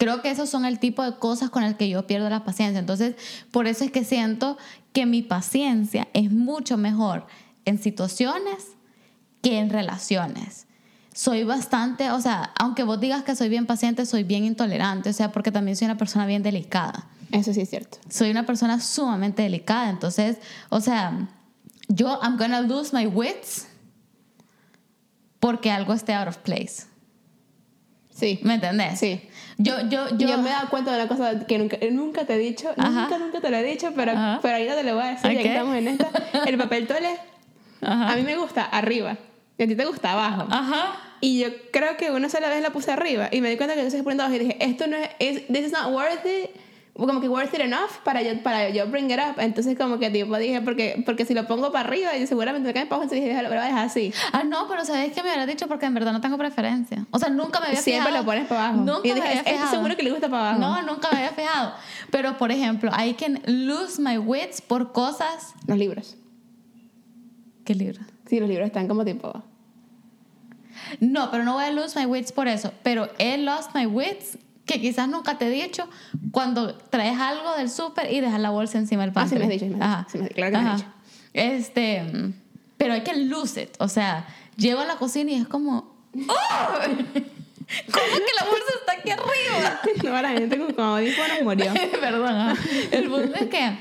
[0.00, 2.78] creo que esos son el tipo de cosas con el que yo pierdo la paciencia.
[2.78, 3.16] Entonces,
[3.50, 4.56] por eso es que siento
[4.92, 7.26] que mi paciencia es mucho mejor
[7.64, 8.66] en situaciones
[9.42, 10.66] que en relaciones.
[11.14, 15.12] Soy bastante, o sea, aunque vos digas que soy bien paciente, soy bien intolerante, o
[15.12, 17.98] sea, porque también soy una persona bien delicada Eso sí es cierto.
[18.08, 19.90] soy una persona sumamente delicada.
[19.90, 20.38] Entonces,
[20.68, 21.28] o sea,
[21.88, 23.66] yo, I'm gonna lose my wits
[25.40, 26.86] porque algo esté out of place.
[28.14, 28.38] Sí.
[28.42, 28.98] ¿Me entendés?
[28.98, 29.22] Sí.
[29.62, 30.38] Yo, yo, Yo, yo.
[30.38, 32.90] me he dado cuenta de una cosa que nunca, nunca te he dicho, Ajá.
[33.02, 34.38] nunca, nunca te lo he dicho, pero, Ajá.
[34.40, 36.08] pero ahorita te lo voy a decir, ya que estamos en esta.
[36.46, 36.86] El papel
[37.82, 38.12] Ajá.
[38.12, 39.16] a mí me gusta arriba,
[39.58, 40.46] y a ti te gusta abajo.
[40.50, 40.96] Ajá.
[41.20, 43.82] Y yo creo que una sola vez la puse arriba, y me di cuenta que
[43.82, 46.50] yo se poniendo abajo, y dije, esto no es, es- this is not worth it,
[47.06, 49.40] como que worth it enough para yo, para yo bring it up.
[49.40, 52.74] Entonces como que tipo dije, porque, porque si lo pongo para arriba, y seguramente me
[52.74, 54.12] cae para abajo, entonces dije, lo voy a dejar así.
[54.32, 57.06] Ah, no, pero sabes que me hubiera dicho porque en verdad no tengo preferencia.
[57.10, 58.24] O sea, nunca me había Siempre fijado.
[58.24, 58.84] lo pones para abajo.
[58.84, 59.70] Nunca y me dije, había "Estoy fijado.
[59.70, 60.60] seguro que le gusta para abajo.
[60.60, 61.72] No, nunca me había fijado.
[62.10, 65.54] Pero, por ejemplo, I can lose my wits por cosas...
[65.66, 66.16] Los libros.
[67.64, 68.00] ¿Qué libro?
[68.26, 69.42] Sí, los libros están como tipo...
[70.98, 72.72] No, pero no voy a lose my wits por eso.
[72.82, 75.88] Pero he lost my wits, que quizás nunca te he dicho,
[76.30, 79.38] cuando traes algo del súper y dejas la bolsa encima del Ah, sí pantry.
[79.38, 80.06] me has dicho, Ajá.
[80.10, 80.90] Sí me claro que me has dicho.
[81.32, 82.32] Este,
[82.76, 83.70] pero hay que lose it.
[83.78, 85.94] O sea, llego a la cocina y es como...
[86.28, 86.34] ¡Oh!
[87.92, 89.80] ¿Cómo que la bolsa está aquí arriba?
[90.04, 91.72] no, la gente con, audífonos murió.
[92.00, 92.56] Perdón.
[92.90, 93.78] El punto es que.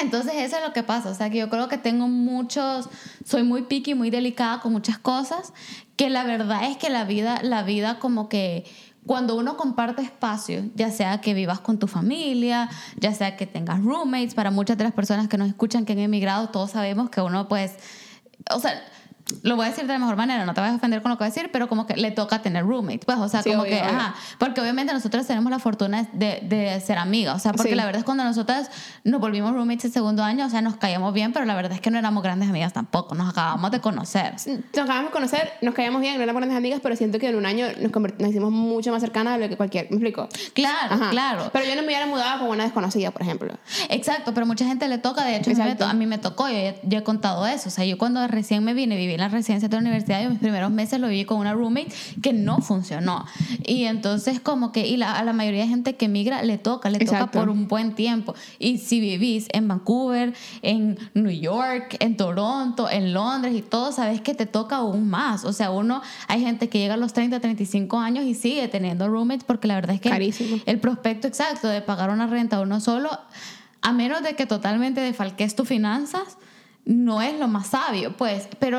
[0.00, 1.10] Entonces, eso es lo que pasa.
[1.10, 2.88] O sea, que yo creo que tengo muchos.
[3.24, 5.52] Soy muy picky, muy delicada con muchas cosas.
[5.96, 8.64] Que la verdad es que la vida, la vida, como que.
[9.06, 13.82] Cuando uno comparte espacios, ya sea que vivas con tu familia, ya sea que tengas
[13.82, 17.20] roommates, para muchas de las personas que nos escuchan que han emigrado, todos sabemos que
[17.20, 17.74] uno, pues.
[18.54, 18.82] O sea.
[19.42, 21.16] Lo voy a decir de la mejor manera, no te vas a ofender con lo
[21.18, 23.50] que voy a decir, pero como que le toca tener roommates, pues, o sea, Sí,
[23.50, 23.90] como obvio, que, obvio.
[23.98, 27.74] ajá, porque obviamente nosotros tenemos la fortuna de, de ser amigas, o sea, porque Sí.
[27.74, 28.70] la verdad es cuando nosotras
[29.02, 31.80] nos volvimos roommates el segundo año, o sea, nos caíamos bien, pero la verdad es
[31.80, 34.34] que no éramos grandes amigas tampoco, nos acabamos de conocer.
[34.46, 37.34] Nos acabamos de conocer, nos caíamos bien, no éramos grandes amigas, pero siento que en
[37.36, 39.86] un año nos, nos hicimos mucho más cercanas de lo que cualquier.
[39.90, 40.28] ¿Me explico?
[40.54, 41.10] Claro, Ajá.
[41.10, 41.50] claro.
[41.52, 43.52] Pero yo no me hubiera mudado con una desconocida, por ejemplo.
[43.88, 46.48] Exacto, pero mucha gente le toca, de hecho, a mí, me a mí me tocó,
[46.48, 49.68] yo yo he contado eso, o sea, yo cuando recién me vine, viví la residencia
[49.68, 51.88] de la universidad, yo mis primeros meses lo viví con una roommate
[52.22, 53.24] que no funcionó.
[53.64, 56.90] Y entonces como que, y la- a la mayoría de gente que migra le toca,
[56.90, 58.34] le toca por un buen tiempo.
[58.58, 64.20] Y si vivís en Vancouver, en New York, en Toronto, en Londres y todo, sabes
[64.20, 65.44] que te toca aún más.
[65.44, 69.08] O sea, uno, hay gente que llega a los 30, 35 años y sigue teniendo
[69.08, 70.58] roommates porque la verdad es que Carísimo.
[70.66, 73.10] el prospecto exacto de pagar una renta uno solo,
[73.82, 76.38] a menos de que totalmente defalques tus finanzas,
[76.86, 78.78] no es lo más sabio, pues, pero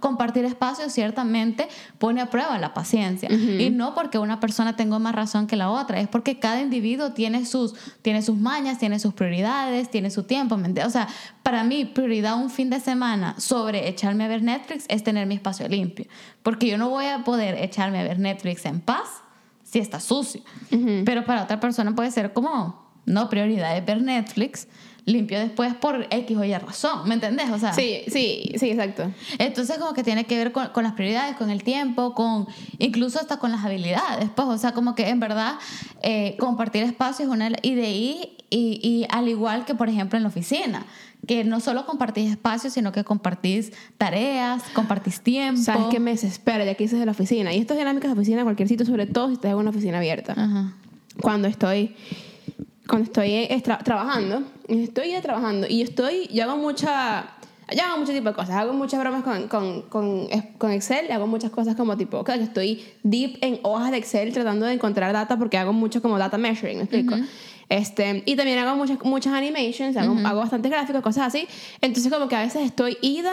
[0.00, 1.66] compartir espacios ciertamente
[1.98, 5.70] pone a prueba la paciencia y no porque una persona tenga más razón que la
[5.70, 10.22] otra, es porque cada individuo tiene sus tiene sus mañas, tiene sus prioridades, tiene su
[10.22, 10.56] tiempo.
[10.86, 11.08] O sea,
[11.42, 15.34] para mí prioridad un fin de semana sobre echarme a ver Netflix es tener mi
[15.34, 16.06] espacio limpio,
[16.44, 19.08] porque yo no voy a poder echarme a ver Netflix en paz
[19.64, 20.42] si está sucio.
[21.04, 24.68] Pero para otra persona puede ser como, no, prioridad es ver Netflix,
[25.08, 27.50] limpio después por X o Y razón, ¿me entendés?
[27.50, 29.10] O sea, Sí, sí, sí, exacto.
[29.38, 32.46] entonces como que tiene que ver con, con las prioridades, con el tiempo, con
[32.78, 35.54] incluso hasta con las habilidades, pues, o sea, como que en verdad
[36.02, 40.16] eh, compartir espacios es una y de ahí, y, y al igual que por ejemplo
[40.16, 40.86] en la oficina,
[41.26, 45.60] que no solo compartís espacios, sino que compartís tareas, compartís tiempo.
[45.60, 46.64] ¿Sabes qué me desespera?
[46.64, 47.52] Ya que dices de la oficina.
[47.52, 49.70] Y esto es dinámicas de oficina en cualquier sitio, sobre todo si estás en una
[49.70, 50.32] oficina abierta.
[50.32, 50.74] Ajá.
[51.20, 51.94] Cuando estoy
[52.88, 53.30] cuando estoy
[53.62, 57.26] tra- trabajando, estoy trabajando y yo estoy, yo hago mucha,
[57.70, 60.26] yo hago mucho tipo de cosas, hago muchas bromas con, con, con,
[60.58, 64.32] con Excel, hago muchas cosas como tipo, claro, que estoy deep en hojas de Excel
[64.32, 67.14] tratando de encontrar data porque hago mucho como data measuring, ¿me explico?
[67.68, 71.46] Este, y también hago muchas, muchas animations, hago, hago bastantes gráficos, cosas así.
[71.82, 73.30] Entonces como que a veces estoy ida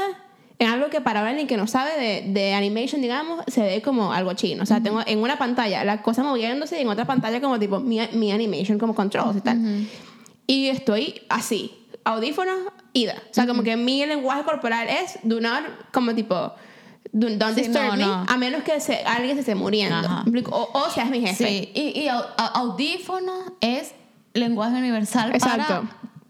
[0.58, 4.14] en algo que para alguien que no sabe de, de animation, digamos, se ve como
[4.14, 4.64] algo chino.
[4.64, 7.80] O sea, tengo en una pantalla la cosa moviéndose y en otra pantalla como tipo
[7.80, 9.88] mi, mi animation, como controls y tal.
[10.48, 11.76] Y estoy así,
[12.06, 12.58] audífonos,
[12.94, 13.16] ida.
[13.30, 16.36] O sea, como que mi lenguaje corporal es do not, como tipo...
[17.12, 18.26] do- Don't Sí, disturb no, me, no.
[18.28, 20.08] a menos que se- alguien se esté muriendo.
[20.52, 21.48] O, o seas mi jefe.
[21.48, 23.94] Sí, y, y au- au- audífono es
[24.34, 25.66] lenguaje universal Exacto.
[25.68, 25.84] para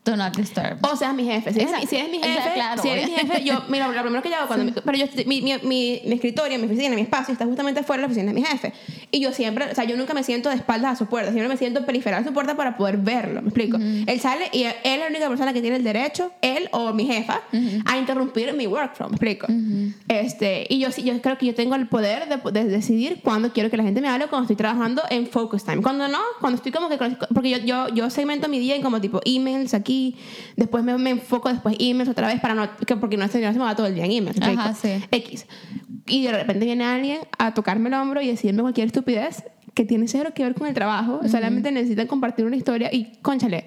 [0.06, 0.78] do not disturb.
[0.86, 1.52] O seas mi jefe.
[1.52, 3.88] Si eres, mi- si eres mi sea, jefe, claro, si eres mi jefe, yo, mira,
[3.88, 4.82] lo primero que yo hago cuando.
[4.82, 8.08] Pero yo, mi, mi, mi, mi escritorio, mi oficina, mi espacio está justamente fuera de
[8.08, 8.74] la oficina de mi jefe.
[9.12, 11.50] Y yo siempre, o sea, yo nunca me siento de espaldas a su puerta, siempre
[11.50, 13.42] me siento periferal a su puerta para poder verlo.
[13.42, 13.78] ¿Me explico?
[13.78, 17.06] Él sale y él es la única persona que tiene el derecho, él o mi
[17.08, 17.42] jefa,
[17.86, 19.10] a interrumpir mi workflow.
[19.10, 19.48] ¿Me explico?
[20.08, 23.70] este, y yo, yo creo que yo tengo el poder de, de decidir cuándo quiero
[23.70, 25.82] que la gente me hable cuando estoy trabajando en focus time.
[25.82, 26.98] Cuando no, cuando estoy como que.
[27.34, 29.95] Porque yo, yo, yo segmento mi día en como tipo emails aquí,
[30.56, 32.70] después me, me enfoco después emails otra vez para no.
[32.86, 34.40] que- porque no, se- no se me va todo el día en emails.
[34.40, 34.90] ¿me Ajá, sí.
[35.12, 35.46] X.
[36.08, 39.44] Y de repente viene alguien a tocarme el hombro y decirme cualquier estupidez
[39.74, 43.66] que tiene cero que ver con el trabajo, solamente necesitan compartir una historia y, conchale,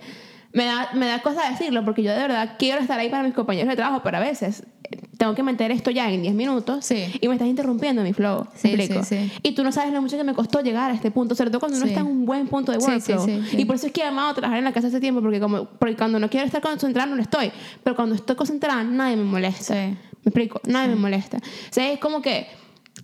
[0.52, 3.34] me da, me da cosa decirlo porque yo de verdad quiero estar ahí para mis
[3.34, 6.84] compañeros de trabajo, pero a veces eh, tengo que meter esto ya en 10 minutos
[6.86, 7.04] Sí.
[7.20, 8.44] y me estás interrumpiendo mi flow.
[8.44, 9.04] ¿me Sí, explico?
[9.04, 9.32] sí, sí.
[9.42, 11.60] Y tú no sabes lo mucho que me costó llegar a este punto, sobre todo
[11.60, 11.92] cuando uno Sí.
[11.92, 13.26] está en un buen punto de Sí, sí, workflow.
[13.26, 13.56] sí, sí.
[13.60, 15.66] Y por eso es que he amado trabajar en la casa hace tiempo, porque, como,
[15.66, 17.52] porque cuando no quiero estar concentrada no lo estoy,
[17.84, 19.74] pero cuando estoy concentrada nadie me molesta.
[19.74, 19.80] Sí.
[20.24, 20.60] ¿Me explico?
[20.66, 21.36] Nadie me molesta.
[21.38, 22.46] O sea, es como que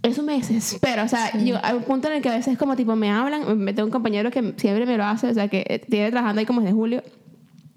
[0.02, 1.04] eso me desespera.
[1.04, 3.58] O sea, yo, hay un punto en el que a veces como tipo me hablan,
[3.58, 6.46] me tengo un compañero que siempre me lo hace, o sea, que tiene trabajando ahí
[6.46, 7.02] como desde julio.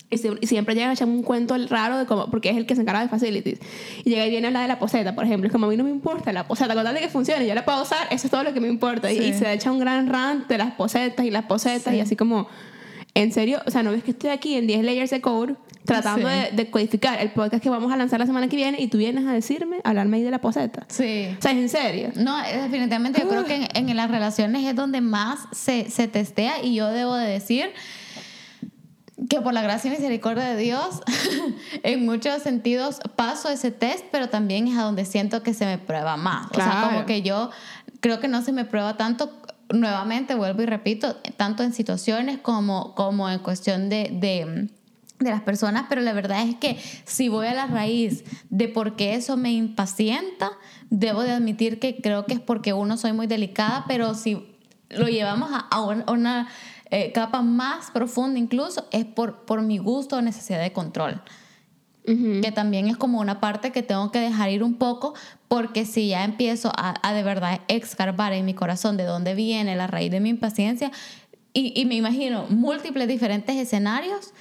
[0.09, 2.81] Y siempre, llega a echarme un cuento raro de cómo, porque es el que se
[2.81, 3.59] encarga de facilities.
[4.05, 5.47] Y llega y viene a hablar de la poseta, por ejemplo.
[5.47, 7.53] Es como a mí no me importa la poseta, con tal de que funcione, yo
[7.53, 9.11] la puedo usar, eso es todo lo que me importa.
[9.11, 12.47] Y, se echa un gran rant de las posetas y las posetas y así como,
[13.15, 16.27] en serio, o sea, no ves que estoy aquí en 10 layers de code tratando
[16.27, 19.25] de, codificar el podcast que vamos a lanzar la semana que viene y tú vienes
[19.25, 20.85] a decirme, a hablarme ahí de la poseta.
[20.89, 21.35] Sí.
[21.37, 22.11] O sea, es en serio.
[22.15, 26.63] No, definitivamente yo creo que en, en, las relaciones es donde más se, se testea
[26.63, 27.71] y yo debo de decir
[29.29, 31.01] que por la gracia y misericordia de Dios,
[31.83, 35.77] en muchos sentidos paso ese test, pero también es a donde siento que se me
[35.77, 36.47] prueba más.
[36.51, 37.49] O sea, como que yo
[37.99, 39.31] creo que no se me prueba tanto,
[39.69, 44.69] nuevamente vuelvo y repito, tanto en situaciones como, como en cuestión de, de
[45.19, 48.95] de las personas, pero la verdad es que si voy a la raíz de por
[48.95, 50.51] qué eso me impacienta,
[50.89, 54.45] debo de admitir que creo que es porque uno soy muy delicada, pero si
[54.89, 56.47] lo llevamos a, a una
[56.89, 61.21] eh, capa más profunda incluso es por, por mi gusto o necesidad de control.
[62.41, 65.13] Que también es como una parte que tengo que dejar ir un poco
[65.49, 69.75] porque si ya empiezo a, a de verdad excarbar en mi corazón de dónde viene
[69.75, 70.89] la raíz de mi impaciencia
[71.57, 74.31] y, y me imagino múltiples diferentes escenarios,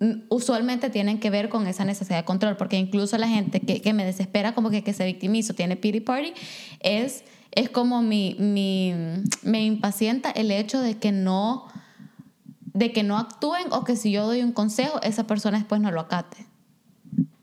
[0.00, 3.80] mm, usualmente tienen que ver con esa necesidad de control, porque incluso la gente que,
[3.80, 6.32] que me desespera como que, que se victimiza, tiene pity party,
[6.80, 7.22] es,
[7.52, 8.94] es como mi, mi,
[9.42, 11.66] me impacienta el hecho de que no
[12.74, 15.90] de que no actúen o que si yo doy un consejo, esa persona después no
[15.90, 16.46] lo acate.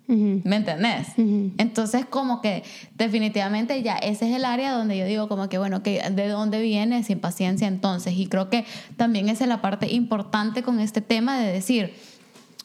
[0.08, 1.08] ¿Me entendés?
[1.18, 2.64] Entonces, como que
[2.96, 6.62] definitivamente ya ese es el área donde yo digo como que, bueno, que ¿de dónde
[6.62, 8.14] viene esa impaciencia entonces?
[8.16, 8.66] Y creo que
[8.98, 11.94] también esa es la parte importante con este tema de decir,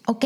[0.06, 0.24] ok,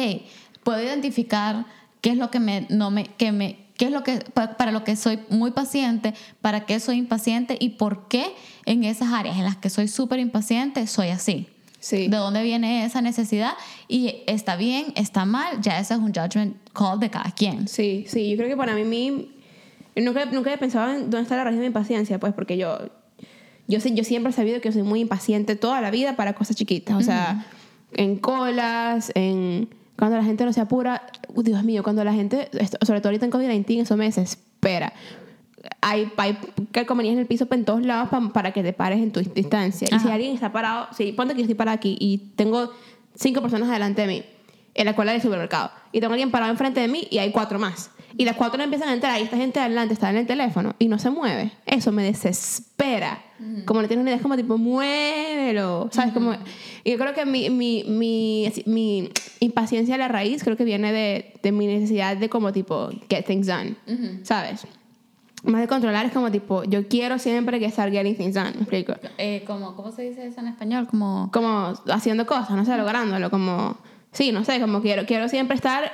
[0.65, 1.67] puedo identificar
[2.01, 4.85] qué es lo que me, no me, que me, qué es lo que, para lo
[4.85, 8.27] que soy muy paciente, para qué soy impaciente y por qué
[8.67, 11.49] en esas áreas en las que soy súper impaciente soy así.
[11.91, 13.53] De dónde viene esa necesidad
[13.89, 17.69] y está bien, está mal, ya ese es un judgment call de cada quien.
[17.69, 19.29] Sí, sí, yo creo que para mí,
[19.95, 22.79] nunca, nunca he pensado en dónde está la raíz de mi impaciencia, pues porque yo,
[23.69, 26.57] yo, sé, yo siempre he sabido que soy muy impaciente toda la vida para cosas
[26.57, 27.45] chiquitas, o sea,
[27.93, 32.51] en colas, en cuando la gente no se apura, Dios mío, cuando la gente,
[32.83, 34.93] sobre todo ahorita en COVID-19, eso me desespera
[35.81, 36.39] hay, hay
[36.73, 39.89] calcomanías en el piso en todos lados para que te pares en tu distancia.
[39.91, 42.71] Y si alguien está parado, si ponte que yo estoy parado aquí y tengo
[43.15, 44.25] cinco personas delante de mí
[44.75, 47.31] en la cola del supermercado y tengo a alguien parado enfrente de mí y hay
[47.31, 47.91] cuatro más.
[48.17, 50.89] Y las cuatro empiezan a entrar y esta gente adelante está en el teléfono y
[50.89, 51.53] no se mueve.
[51.67, 53.23] Eso me desespera.
[53.67, 55.89] Como no tienes una idea, es como tipo, muévelo.
[55.93, 56.15] ¿Sabes?
[56.15, 56.33] como,
[56.85, 59.11] y yo creo que mi, mi, mi, mi,
[59.41, 63.27] impaciencia a la raíz creo que viene de, de mi necesidad de como tipo, get
[63.27, 63.77] things done.
[64.23, 64.67] ¿Sabes?
[65.45, 68.61] más de controlar es como tipo, yo quiero siempre que estar getting things done, ¿me
[68.63, 68.95] explico?
[69.19, 70.87] Eh, como, ¿Cómo se dice eso en español?
[70.89, 71.31] Como...
[71.33, 73.77] Como haciendo cosas, no sé, lográndolo, como...
[74.13, 75.91] Sí, no sé, como quiero, quiero siempre estar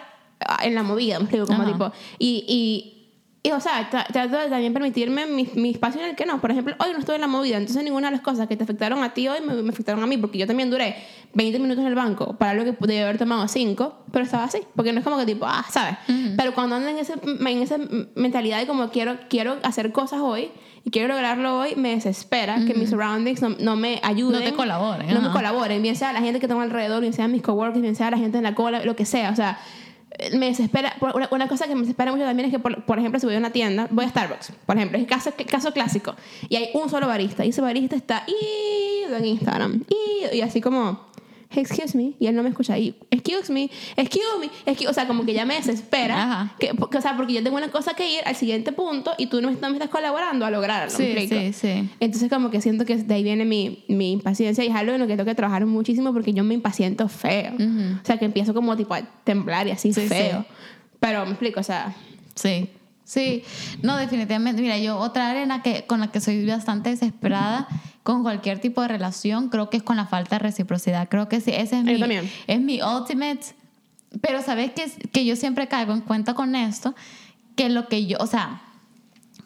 [0.62, 1.92] en la movida, me explico, como tipo...
[2.18, 3.00] Y, y
[3.42, 6.42] y, o sea, trato de también permitirme mi, mi, espacio en el que no.
[6.42, 8.64] Por ejemplo, hoy no estoy en la movida, entonces ninguna de las cosas que te
[8.64, 10.96] afectaron a ti hoy me, me afectaron a mí, porque yo también duré
[11.32, 14.58] 20 minutos en el banco para lo que pude haber tomado 5, pero estaba así,
[14.76, 15.96] porque no es como que tipo, ah, ¿sabes?
[16.36, 17.78] Pero cuando ando en, ese, en esa
[18.14, 20.50] mentalidad de como quiero, quiero hacer cosas hoy
[20.84, 24.40] y quiero lograrlo hoy, me desespera que mis surroundings no, no, me ayuden.
[24.40, 25.14] No te colaboren.
[25.14, 27.96] No me colaboren, bien sea la gente que tengo alrededor, bien sea mis coworkers, bien
[27.96, 29.58] sea la gente en la cola, lo que sea, o sea
[30.32, 33.26] me desespera, una, una, cosa que me desespera mucho también es que, por, ejemplo, si
[33.26, 36.14] voy a una tienda, voy a Starbucks, por ejemplo, es caso, caso clásico,
[36.48, 41.09] y hay un solo barista, y ese barista está en Instagram, y, y así como,
[41.54, 45.06] excuse me, y él no me escucha y excuse me, excuse me, excuse, o sea,
[45.06, 48.20] como que ya me desespera, que, o sea, porque yo tengo una cosa que ir
[48.24, 50.96] al siguiente punto y tú no me, estás colaborando a lograrlo.
[50.96, 51.88] Sí, sí, sí.
[51.98, 55.00] Entonces como que siento que de ahí viene mi, mi impaciencia y es algo en
[55.00, 57.54] lo que tengo que trabajar muchísimo porque yo me impaciento feo.
[57.54, 60.44] O sea, que empiezo como tipo a temblar y así feo.
[61.00, 61.94] Pero me explico, o sea...
[62.34, 62.68] Sí.
[63.10, 63.42] Sí,
[63.82, 64.62] no, definitivamente.
[64.62, 67.66] Mira, yo otra arena que, con la que soy bastante desesperada
[68.02, 71.08] con cualquier tipo de relación, creo que es con la falta de reciprocidad.
[71.08, 73.54] Creo que sí, ese es mi, es mi ultimate.
[74.20, 76.94] Pero sabes que, que yo siempre caigo en cuenta con esto,
[77.56, 78.62] que lo que yo, o sea,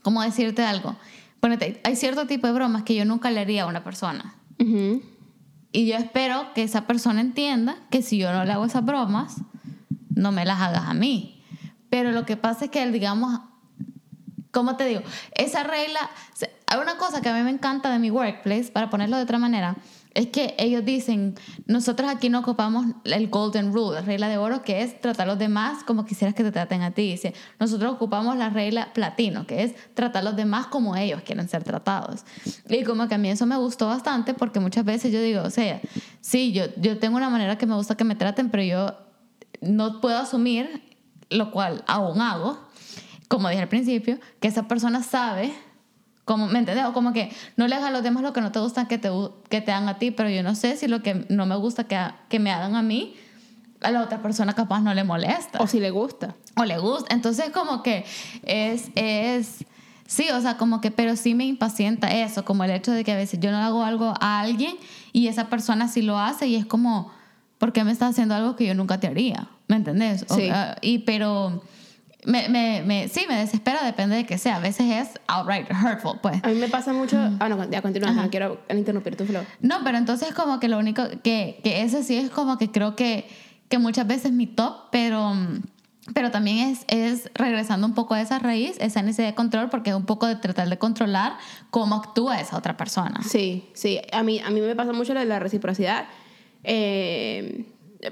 [0.03, 0.97] ¿cómo decirte algo?
[1.41, 4.35] Ponete, hay cierto tipo de bromas que yo nunca le haría a una persona.
[5.73, 9.39] Y yo espero que esa persona entienda que si yo no le hago esas bromas,
[10.15, 11.43] no me las hagas a mí.
[11.91, 13.41] Pero lo que pasa es que, digamos,
[14.53, 15.03] ¿cómo te digo?
[15.33, 16.11] Esa regla,
[16.67, 19.39] hay una cosa que a mí me encanta de mi workplace, para ponerlo de otra
[19.39, 19.77] manera,
[20.15, 21.35] es que ellos dicen,
[21.67, 25.33] nosotros aquí no ocupamos el golden rule, la regla de oro, que es tratar a
[25.33, 27.11] los demás como quisieras que te traten a ti.
[27.11, 31.49] Dice, nosotros ocupamos la regla platino, que es tratar a los demás como ellos quieren
[31.49, 32.25] ser tratados.
[32.69, 35.51] Y como que a mí eso me gustó bastante porque muchas veces yo digo, o
[35.51, 35.81] sea,
[36.21, 38.97] sí, yo, yo tengo una manera que me gusta que me traten, pero yo
[39.61, 40.83] no puedo asumir,
[41.29, 42.59] lo cual aún hago,
[43.27, 45.53] como dije al principio, que esa persona sabe
[46.25, 46.87] como, ¿Me entiendes?
[46.87, 48.99] O como que no le hagas a los demás lo que no te gusta que
[48.99, 49.11] te,
[49.51, 51.85] que te hagan a ti, pero yo no sé si lo que no me gusta
[51.85, 51.99] que,
[52.29, 53.15] que me hagan a mí,
[53.81, 55.61] a la otra persona capaz no le molesta.
[55.61, 56.35] O si le gusta.
[56.57, 57.15] O le gusta.
[57.15, 58.07] Entonces como que
[58.43, 59.67] es, es,
[60.07, 63.13] sí, o sea, como que, pero sí me impacienta eso, como el hecho de que
[63.13, 64.77] a veces yo no hago algo a alguien
[65.13, 67.13] y esa persona sí lo hace y es como,
[67.59, 69.49] ¿por qué me está haciendo algo que yo nunca te haría?
[69.69, 70.25] ¿Me entendés?
[70.29, 70.51] Sí.
[70.81, 71.63] y pero
[72.25, 74.57] me, me, me, sí, me desespera, depende de que sea.
[74.57, 76.43] A veces es outright hurtful, pues.
[76.43, 77.17] A mí me pasa mucho.
[77.39, 79.43] Ah, no, ya continúa, no quiero interrumpir tu flow.
[79.61, 82.97] No, pero entonces, como que lo único que, que ese sí es como que creo
[82.97, 83.27] que,
[83.69, 85.35] que muchas veces mi top, pero.
[86.13, 89.89] Pero también es, es regresando un poco a esa raíz, esa necesidad de control, porque
[89.89, 91.39] es un poco de tratar de controlar
[91.71, 93.23] cómo actúa esa otra persona.
[93.23, 94.03] Sí, sí.
[94.13, 96.05] A mí, a mí me pasa mucho lo de la reciprocidad.
[96.63, 97.65] Eh,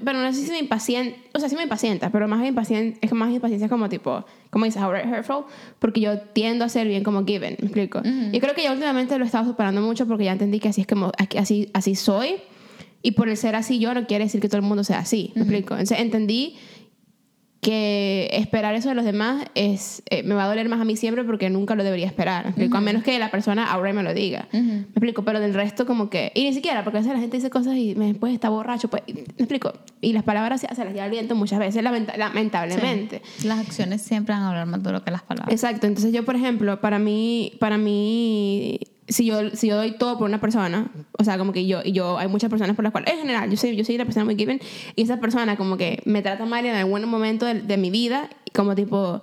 [0.03, 3.11] pero no sé si me impacienta, o sea, sí me impacienta, pero más impaciente, es
[3.13, 5.45] más impaciencia como tipo, como dices, outright hurtful,
[5.79, 8.01] porque yo tiendo a ser bien como given, ¿me explico?
[8.31, 10.81] Y creo que ya últimamente lo he estado superando mucho porque ya entendí que así
[10.81, 12.35] es como, así, así soy,
[13.01, 15.31] y por el ser así yo no quiere decir que todo el mundo sea así,
[15.35, 15.73] ¿me explico?
[15.73, 16.55] Entonces entendí
[17.63, 20.95] que esperar eso de los demás es, eh, me va a doler más a mí
[20.95, 22.43] siempre porque nunca lo debería esperar.
[22.43, 22.77] ¿me explico?
[22.77, 24.47] A menos que la persona ahora me lo diga.
[24.51, 25.23] ¿Me explico?
[25.23, 26.31] Pero del resto como que...
[26.35, 28.89] Y ni siquiera, porque a veces la gente dice cosas y después está borracho.
[28.89, 29.73] Pues, ¿Me explico?
[30.01, 33.21] Y las palabras se, las lleva el viento muchas veces, lamentablemente.
[33.43, 35.51] Las acciones siempre van a hablar más duro que las palabras.
[35.51, 35.87] Exacto.
[35.87, 40.27] Entonces yo, por ejemplo, para mí, para mí si yo, si yo doy todo por
[40.27, 43.13] una persona, o sea, como que yo, y yo, hay muchas personas por las cuales,
[43.13, 44.59] en general, yo soy, yo soy una persona muy given,
[44.95, 48.29] y esa persona como que me trata mal en algún momento de, de mi vida,
[48.53, 49.21] como tipo,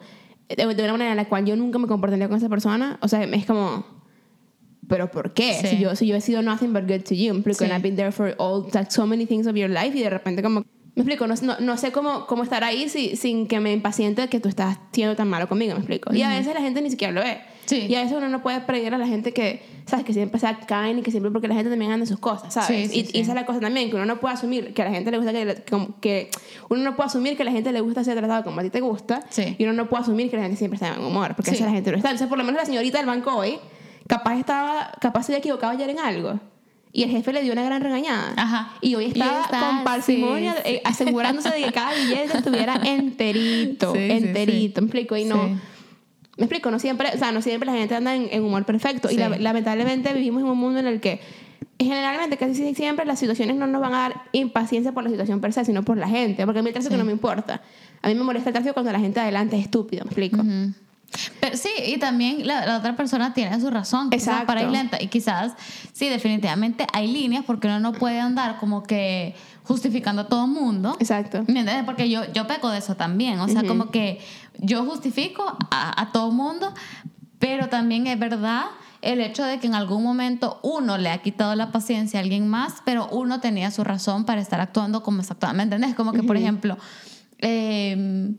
[0.49, 3.22] de, una manera en la cual yo nunca me comportaría con esa persona, o sea,
[3.22, 3.85] es como,
[4.89, 5.55] pero ¿por qué?
[5.55, 8.12] Si, yo, si yo he sido nothing but good to you, because I've been there
[8.12, 10.64] for all, like, so many things of your life, y de repente como
[10.97, 14.41] me explico, no, no, sé cómo, cómo estar ahí si, sin que me impaciente que
[14.41, 16.12] tú estás siendo tan malo conmigo, me explico.
[16.12, 17.41] Y a veces la gente ni siquiera lo ve.
[17.71, 17.87] Sí.
[17.89, 20.05] Y a veces uno no puede pedir a la gente que, ¿sabes?
[20.05, 22.93] Que siempre se caen y que siempre, porque la gente también anda sus cosas, ¿sabes?
[22.93, 25.12] y, esa es la cosa también, que uno no puede asumir que a la gente
[25.12, 25.62] le gusta que,
[26.01, 26.31] que,
[26.68, 28.71] uno no puede asumir que a la gente le gusta ser tratado como a ti
[28.71, 29.25] te gusta.
[29.57, 31.71] Y uno no puede asumir que la gente siempre está en humor, porque esa la
[31.71, 32.09] gente no está.
[32.09, 33.61] Entonces, por lo menos la señorita del banco hoy,
[34.09, 36.41] capaz estaba, capaz se había equivocado ayer en algo.
[36.93, 38.33] Y el jefe le dio una gran regañada.
[38.37, 38.73] Ajá.
[38.81, 44.81] Y hoy estaba con parsimonia, eh, asegurándose de que cada billete estuviera enterito, enterito.
[44.81, 45.16] ¿Me explico?
[45.16, 45.61] Y no.
[46.41, 49.11] Me explico, no siempre, o sea, no siempre la gente anda en, humor perfecto.
[49.11, 51.20] Y lamentablemente vivimos en un mundo en el que
[51.78, 55.53] generalmente, casi siempre, las situaciones no nos van a dar impaciencia por la situación per
[55.53, 56.47] se, sino por la gente.
[56.47, 57.61] Porque a mí el tráfico que no me importa.
[58.01, 60.43] A mí me molesta el tráfico cuando la gente adelante es estúpido, ¿me explico?
[61.41, 64.97] Pero sí, y también la, otra persona tiene su razón, quizás para ir lenta.
[64.99, 65.53] Y quizás,
[65.93, 69.34] sí, definitivamente hay líneas porque uno no puede andar como que
[69.71, 70.97] justificando a todo mundo.
[70.99, 71.45] Exacto.
[71.47, 71.85] ¿Me entiendes?
[71.85, 73.39] Porque yo, yo peco de eso también.
[73.39, 74.18] O sea, como que
[74.59, 76.75] yo justifico a, a todo mundo,
[77.39, 78.64] pero también es verdad
[79.01, 82.49] el hecho de que en algún momento uno le ha quitado la paciencia a alguien
[82.49, 85.57] más, pero uno tenía su razón para estar actuando como exactamente.
[85.57, 85.95] ¿Me entiendes?
[85.95, 86.77] Como que, por ejemplo,
[87.39, 88.35] eh,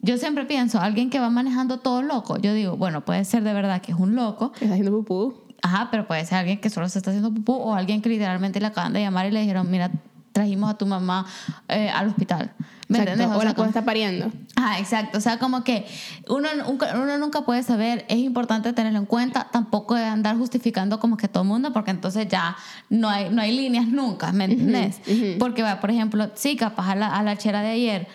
[0.00, 3.52] yo siempre pienso, alguien que va manejando todo loco, yo digo, bueno, puede ser de
[3.52, 4.52] verdad que es un loco.
[4.54, 5.34] Está haciendo pupú.
[5.62, 8.60] Ajá, pero puede ser alguien que solo se está haciendo pupú o alguien que literalmente
[8.60, 9.90] le acaban de llamar y le dijeron, mira,
[10.32, 11.26] trajimos a tu mamá
[11.68, 12.52] eh, al hospital.
[12.88, 13.28] ¿Me entiendes?
[13.28, 14.32] O, la está pariendo.
[14.56, 15.18] Ah, exacto.
[15.18, 15.86] O sea, como que
[16.28, 21.16] uno, uno nunca puede saber, es importante tenerlo en cuenta, tampoco de andar justificando como
[21.16, 22.56] que todo el mundo, porque entonces ya
[22.88, 25.00] no hay, no hay líneas nunca, ¿me entiendes?
[25.38, 28.08] Porque, va, por ejemplo, sí, capaz a la, a la chera de ayer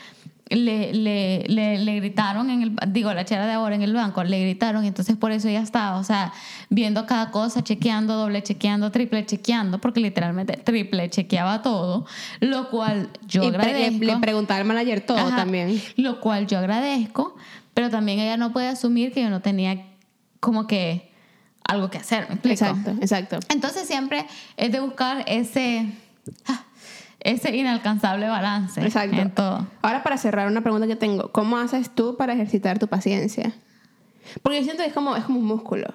[0.50, 4.42] le, le, le, gritaron en el, digo, la chera de ahora en el banco, le
[4.42, 6.34] gritaron y entonces por eso ya estaba, o sea,
[6.70, 12.06] viendo cada cosa, chequeando, doble chequeando, triple chequeando, porque literalmente triple chequeaba todo,
[12.42, 14.04] lo cual yo agradezco.
[14.04, 15.82] Le, preguntaba al manager todo también.
[15.98, 17.36] Lo cual yo agradezco,
[17.74, 19.84] pero también ella no puede asumir que yo no tenía
[20.40, 21.12] como que
[21.64, 22.66] algo que hacer, ¿me explico?
[22.66, 23.40] Exacto, exacto.
[23.50, 24.28] Entonces siempre
[24.58, 25.92] es de buscar ese...
[26.48, 26.65] Ah,
[27.26, 29.16] ese inalcanzable balance Exacto.
[29.18, 29.68] en todo.
[29.82, 33.52] Ahora para cerrar una pregunta que tengo, ¿cómo haces tú para ejercitar tu paciencia?
[34.44, 35.88] Porque yo siento que es como, es como un músculo,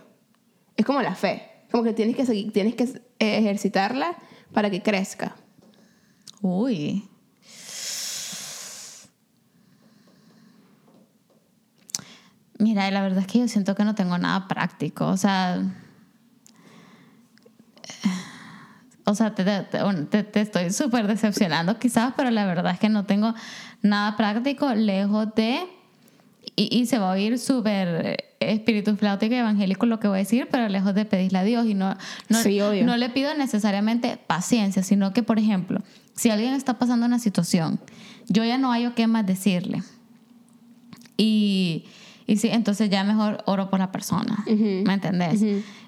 [0.76, 4.16] es como la fe, como que tienes que, seguir, tienes que ejercitarla
[4.53, 5.37] para que crezca.
[6.43, 7.09] Uy.
[12.59, 15.62] Mira, la verdad es que yo siento que no tengo nada práctico, o sea
[19.11, 23.05] o sea, te, te, te estoy súper decepcionando quizás, pero la verdad es que no
[23.05, 23.35] tengo
[23.83, 25.61] nada práctico lejos de
[26.57, 30.49] y, se va a oír súper espíritu flautico y evangélico lo que voy a decir,
[30.51, 31.97] pero lejos de pedirle a Dios y no,
[32.29, 32.39] no,
[32.85, 35.81] no le pido necesariamente paciencia, sino que, por ejemplo,
[36.15, 37.81] si alguien está pasando una situación,
[38.29, 39.83] yo ya no hay o qué más decirle.
[41.17, 41.87] Y
[42.31, 44.45] y sí, entonces ya mejor oro por la persona.
[44.47, 45.43] ¿Me entendés?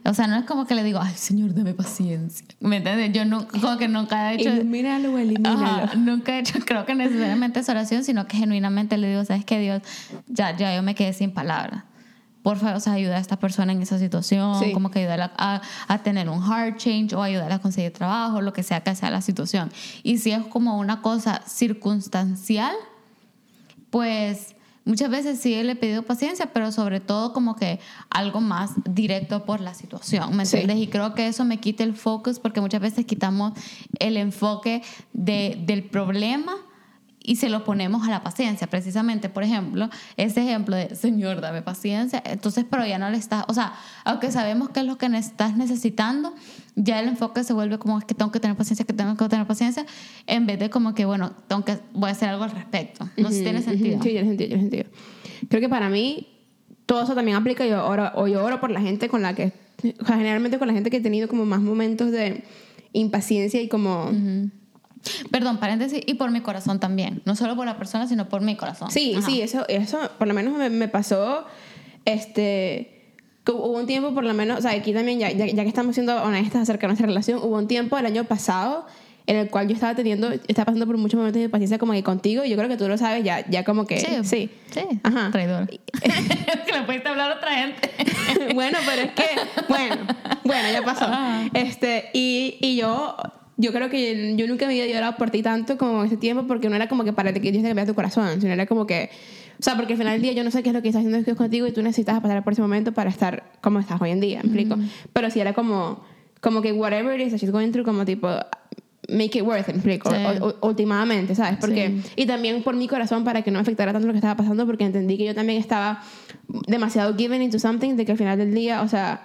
[0.05, 2.45] O sea, no es como que le digo, ay, Señor, dame paciencia.
[2.59, 3.13] ¿Me entiendes?
[3.13, 4.49] Yo nunca, como que nunca he hecho.
[4.49, 5.95] Elimínalo o elimínalo.
[5.99, 9.61] nunca he hecho, creo que necesariamente esa oración, sino que genuinamente le digo, ¿sabes qué,
[9.61, 9.83] Dios?
[10.27, 11.85] Ya, ya yo me quedé sin palabras.
[12.43, 15.63] Por favor, o sea, ayuda a esta persona en esa situación, como que ayudarla a,
[15.87, 19.13] a, tener un heart change o ayudarla a conseguir trabajo, lo que sea que sea
[19.13, 19.71] la situación.
[20.03, 22.75] Y si es como una cosa circunstancial,
[23.91, 27.79] pues Muchas veces sí le he pedido paciencia, pero sobre todo como que
[28.11, 30.79] algo más directo por la situación, ¿me entiendes?
[30.79, 33.53] Y creo que eso me quita el focus porque muchas veces quitamos
[34.01, 36.57] el enfoque de, del problema
[37.25, 39.29] y se lo ponemos a la paciencia, precisamente.
[39.29, 43.55] Por ejemplo, ese ejemplo de, Señor, dame paciencia, entonces, pero ya no le estás, o
[43.55, 46.35] sea, aunque sabemos qué es lo que estás necesitando,
[46.75, 49.29] ya el enfoque se vuelve como es que tengo que tener paciencia, que tengo que
[49.29, 49.87] tener paciencia,
[50.27, 53.09] en vez de como que, bueno, tengo que, voy a hacer algo al respecto.
[53.17, 54.03] No sé si tiene sentido.
[54.03, 54.85] Sí, tiene sentido, tiene sentido.
[55.49, 56.29] Creo que para mí,
[56.87, 59.53] todo eso también aplica, yo oro, o yo oro por la gente con la que,
[60.07, 62.45] generalmente con la gente que he tenido como más momentos de
[62.93, 64.11] impaciencia y como...
[65.31, 67.23] Perdón, paréntesis, y por mi corazón también.
[67.25, 68.91] No solo por la persona, sino por mi corazón.
[68.91, 71.45] Sí, sí, eso, eso por lo menos me, pasó.
[72.05, 72.99] Este.
[73.47, 76.23] Hubo un tiempo, por lo menos, o sea, aquí también, ya, ya, que estamos siendo
[76.23, 78.87] honestas acerca de nuestra relación, hubo un tiempo el año pasado
[79.27, 82.05] en el cual yo estaba teniendo, estaba pasando por muchos momentos de paciencia como que
[82.05, 83.99] contigo, y yo creo que tú lo sabes ya, ya como que...
[83.99, 84.51] Sí, sí.
[84.71, 85.01] sí.
[85.03, 85.31] Ajá.
[85.33, 85.69] Traidor.
[85.71, 87.91] que le pudiste hablar a otra gente.
[88.55, 89.25] bueno, pero es que,
[89.69, 89.97] bueno,
[90.45, 91.09] bueno, ya pasó.
[91.53, 93.17] Este, y, y yo
[93.57, 96.47] yo creo que yo nunca me había llorado por ti tanto como en ese tiempo
[96.47, 98.87] porque no era como que para que Dios te cambiara tu corazón, sino era como
[98.87, 99.11] que,
[99.59, 101.01] o sea, porque al final del día yo no sé qué es lo que está
[101.01, 104.11] haciendo Dios contigo y tú necesitas pasar por ese momento para estar como estás hoy
[104.11, 104.77] en día, ¿me explico?
[105.13, 106.03] Pero sí era como,
[106.41, 108.29] como que whatever it is that she's going through, como tipo,
[109.09, 110.11] make it worth ¿me explico?
[110.63, 111.59] últimamente, ¿sabes?
[111.61, 114.37] Porque, y también por mi corazón para que no me afectara tanto lo que estaba
[114.37, 116.03] pasando porque entendí que yo también estaba
[116.67, 119.23] demasiado given into something de que al final del día, o sea,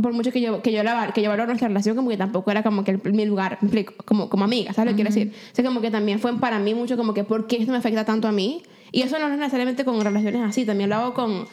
[0.00, 2.50] por mucho que yo, que yo, la, que yo valoro nuestra relación, como que tampoco
[2.50, 3.58] era como que el, mi lugar,
[4.04, 5.32] como, como amiga, ¿sabes lo que quiero decir?
[5.52, 7.78] O sea, como que también fue para mí mucho como que, ¿por qué esto me
[7.78, 8.62] afecta tanto a mí?
[8.92, 11.46] Y eso no es necesariamente con relaciones así, también lo hago con,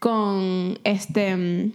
[0.00, 1.72] con este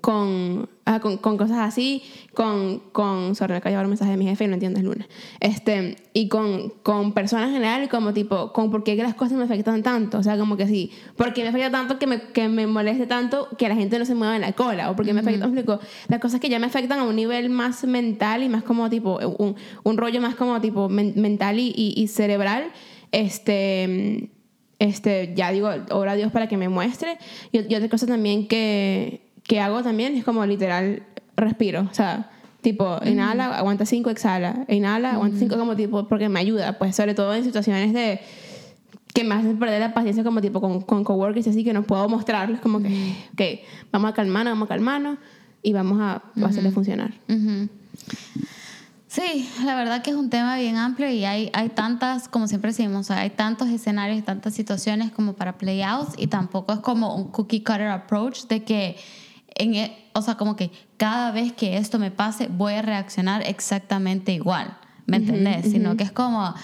[0.00, 2.02] con, ah, con, con, cosas así,
[2.34, 4.78] con, con, sorry, me acabo de llevar un mensaje de mi jefe y no entiendo
[4.80, 5.06] el lunes,
[5.40, 9.44] este, y con, con personas en general, como tipo, con por qué las cosas me
[9.44, 12.66] afectan tanto, o sea, como que sí, porque me afecta tanto que me, que me
[12.66, 15.44] moleste tanto que la gente no se mueva en la cola, o porque me afecta,
[15.44, 18.88] explico, las cosas que ya me afectan a un nivel más mental y más como
[18.90, 22.70] tipo, un, un rollo más como tipo mental y, y, cerebral,
[23.12, 24.30] este,
[24.78, 27.18] este, ya digo, ora a Dios para que me muestre,
[27.52, 31.02] y, y otra cosa también que que hago también es como literal
[31.34, 32.30] respiro, o sea,
[32.60, 37.14] tipo inhala, aguanta cinco, exhala, inhala, aguanta cinco como tipo porque me ayuda, pues sobre
[37.14, 38.20] todo en situaciones de
[39.12, 42.08] que me hacen perder la paciencia como tipo con, con coworkers así que no puedo
[42.08, 45.18] mostrarles como que, ok, vamos a calmarnos, vamos a calmarnos
[45.64, 47.12] y vamos a, hacerle funcionar.
[49.08, 52.70] Sí, la verdad que es un tema bien amplio y hay, hay tantas, como siempre
[52.70, 57.32] decimos, hay tantos escenarios y tantas situaciones como para playouts y tampoco es como un
[57.32, 58.96] cookie cutter approach de que
[59.60, 63.42] en, e, o sea, como que cada vez que esto me pase voy a reaccionar
[63.46, 65.70] exactamente igual, ¿me entendés?
[65.70, 66.54] Sino que es como,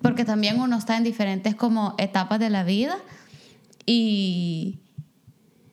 [0.00, 2.96] porque también uno está en diferentes como etapas de la vida
[3.84, 4.78] y,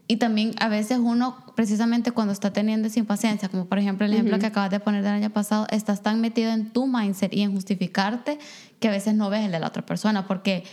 [0.08, 4.14] y también a veces uno, precisamente cuando está teniendo esa impaciencia, como por ejemplo el
[4.14, 7.42] ejemplo que acabas de poner del año pasado, estás tan metido en tu mindset y
[7.42, 8.38] en justificarte
[8.82, 10.66] que a veces no ves el de la otra persona, porque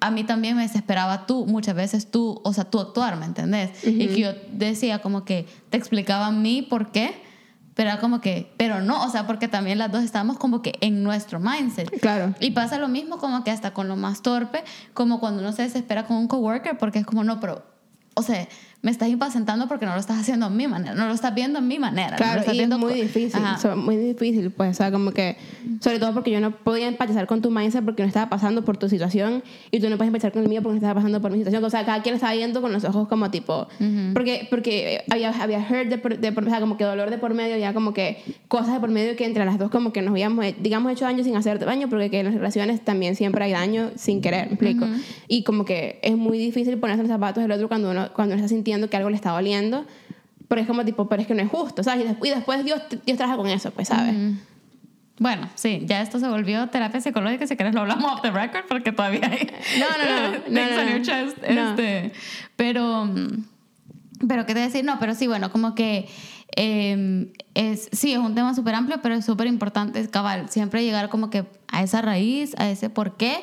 [0.00, 3.70] a mí también me desesperaba tú, muchas veces tú, o sea, tú actuar, ¿me entendés?
[3.84, 7.22] Y que yo decía como que te explicaba a mí por qué,
[7.74, 10.74] pero era como que, pero no, o sea, porque también las dos estábamos como que
[10.80, 11.90] en nuestro mindset.
[12.00, 12.34] Claro.
[12.40, 14.64] Y pasa lo mismo como que hasta con lo más torpe,
[14.94, 17.66] como cuando uno se desespera con un coworker, porque es como, no, pero,
[18.14, 18.48] o sea,
[18.82, 21.58] me estás impacientando porque no lo estás haciendo a mi manera, no lo estás viendo
[21.58, 22.16] a mi manera.
[22.16, 23.40] Claro, y es muy difícil,
[23.76, 25.36] muy difícil, pues, o sea, como que,
[25.80, 28.76] sobre todo porque yo no podía empatizar con tu mindset porque no estaba pasando por
[28.76, 31.32] tu situación y tú no puedes empatizar con el mío porque no estaba pasando por
[31.32, 33.66] mi situación, o sea, cada quien estaba yendo con los ojos como tipo,
[34.12, 37.34] porque, porque había, había hurt de, por, de o sea, como que dolor de por
[37.34, 40.12] medio, ya como que cosas de por medio que entre las dos como que nos
[40.12, 43.52] habíamos, digamos, hecho daño sin hacer daño, porque que en las relaciones también siempre hay
[43.52, 44.86] daño sin querer, me explico,
[45.26, 48.44] y como que es muy difícil ponerse los zapatos del otro cuando uno, cuando uno
[48.44, 49.86] está sintiendo que algo le está doliendo
[50.48, 52.16] Porque es como tipo, pero es que no es justo, ¿sabes?
[52.22, 54.14] Y después Dios, Dios trabaja con eso, pues, ¿sabes?
[55.18, 58.66] Bueno, sí, ya esto se volvió terapia psicológica, si quieres lo hablamos off the record,
[58.68, 59.50] porque todavía hay...
[59.78, 60.38] No, no, no.
[60.48, 61.02] no, no, no.
[61.02, 62.12] Chest, este,
[62.54, 63.08] pero,
[64.28, 64.84] pero, ¿qué te decir?
[64.84, 66.06] No, pero sí, bueno, como que...
[66.58, 71.08] Eh, es, sí, es un tema súper amplio, pero es súper importante, cabal, siempre llegar
[71.08, 73.42] como que a esa raíz, a ese por qué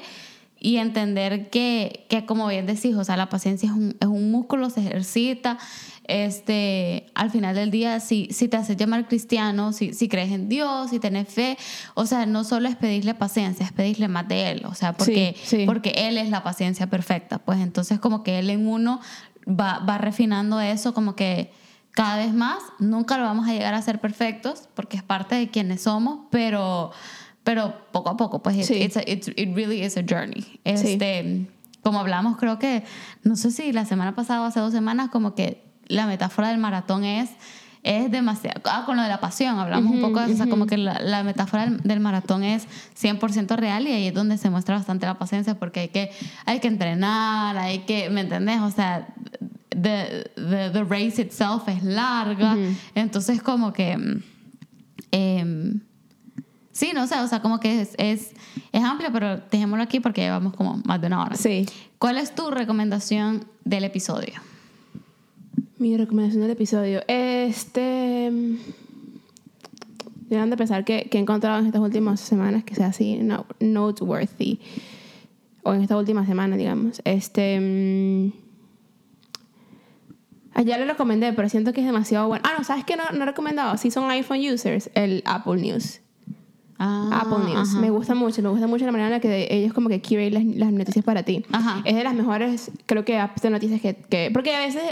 [0.63, 4.31] y entender que, que como bien decís, o sea, la paciencia es un, es un
[4.31, 5.59] músculo, se ejercita,
[6.05, 10.47] este, al final del día, si, si te haces llamar cristiano, si, si crees en
[10.47, 11.57] Dios, si tienes fe,
[11.95, 15.35] o sea, no solo es pedirle paciencia, es pedirle más de Él, o sea, porque,
[15.65, 19.01] porque Él es la paciencia perfecta, pues entonces como que Él en uno
[19.45, 21.51] va, va refinando eso, como que
[21.91, 25.49] cada vez más, nunca lo vamos a llegar a ser perfectos, porque es parte de
[25.49, 26.91] quienes somos, pero
[27.43, 30.59] pero poco a poco, pues it, it really is a journey.
[30.63, 31.47] Este,
[31.81, 32.83] Como hablamos, creo que,
[33.23, 36.57] no sé si la semana pasada o hace dos semanas, como que la metáfora del
[36.57, 37.29] maratón es,
[37.83, 40.77] es demasiado, ah, con lo de la pasión, hablamos un poco de eso, como que
[40.77, 42.65] la, la metáfora del, maratón es
[42.97, 46.11] 100% real y ahí es donde se muestra bastante la paciencia porque hay que,
[46.45, 48.61] hay que entrenar, hay que, ¿me entendés?
[48.61, 49.07] O sea,
[49.69, 52.55] the, the, the race itself es larga,
[52.95, 54.21] entonces como que...
[55.11, 55.73] Eh,
[56.73, 58.31] Sí, no sé, o sea, como que es, es,
[58.71, 61.35] es amplio, pero dejémoslo aquí porque llevamos como más de una hora.
[61.35, 61.67] Sí.
[61.99, 64.33] ¿Cuál es tu recomendación del episodio?
[65.77, 67.01] Mi recomendación del episodio.
[67.07, 68.31] Este.
[70.21, 73.45] Deberían de pensar que, que, he encontrado en estas últimas semanas que sea así no,
[73.59, 74.59] noteworthy.
[75.61, 77.03] O en esta última semana, digamos.
[77.05, 77.59] Este.
[77.59, 78.33] Mm,
[80.55, 82.43] ayer lo recomendé, pero siento que es demasiado bueno.
[82.47, 83.77] Ah, no, ¿sabes qué no, no he recomendado?
[83.77, 85.99] Si son iPhone users, el Apple News.
[86.79, 87.73] Ah, Apple News.
[87.75, 90.33] Me gusta mucho, me gusta mucho la manera en la que ellos como que quieren
[90.33, 91.43] las, las, noticias para ti.
[91.85, 94.83] Es de las mejores, creo que, apps de noticias que, que, Porque a veces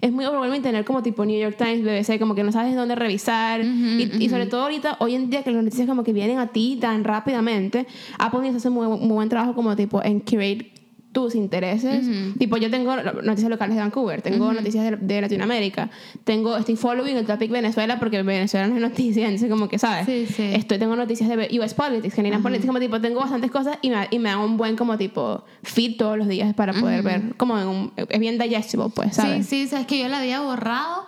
[0.00, 2.94] es muy overwhelming tener como tipo New York Times, BBC, como que no sabes dónde
[2.94, 3.62] revisar.
[3.62, 6.78] y, sobre todo ahorita, hoy en día que las noticias como que vienen a ti
[6.80, 7.86] tan rápidamente,
[8.18, 10.79] Apple News hace muy, muy buen trabajo como tipo en curate
[11.12, 12.06] tus intereses.
[12.38, 15.90] Tipo, yo tengo noticias locales de Vancouver, tengo noticias de, Latinoamérica,
[16.24, 20.06] tengo, estoy following el topic Venezuela porque Venezuela no es noticia, entonces como que, ¿sabes?
[20.06, 20.50] Sí, sí.
[20.54, 24.06] Estoy, tengo noticias de US Politics, Canadian Politics, como tipo, tengo bastantes cosas y me,
[24.10, 27.54] y me hago un buen como tipo feed todos los días para poder ver, como
[27.54, 29.46] un, es bien digestible, pues, ¿sabes?
[29.46, 31.06] Sí, sí, es que yo la había borrado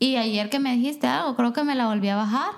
[0.00, 2.50] y ayer que me dijiste algo, creo que me la volví a bajar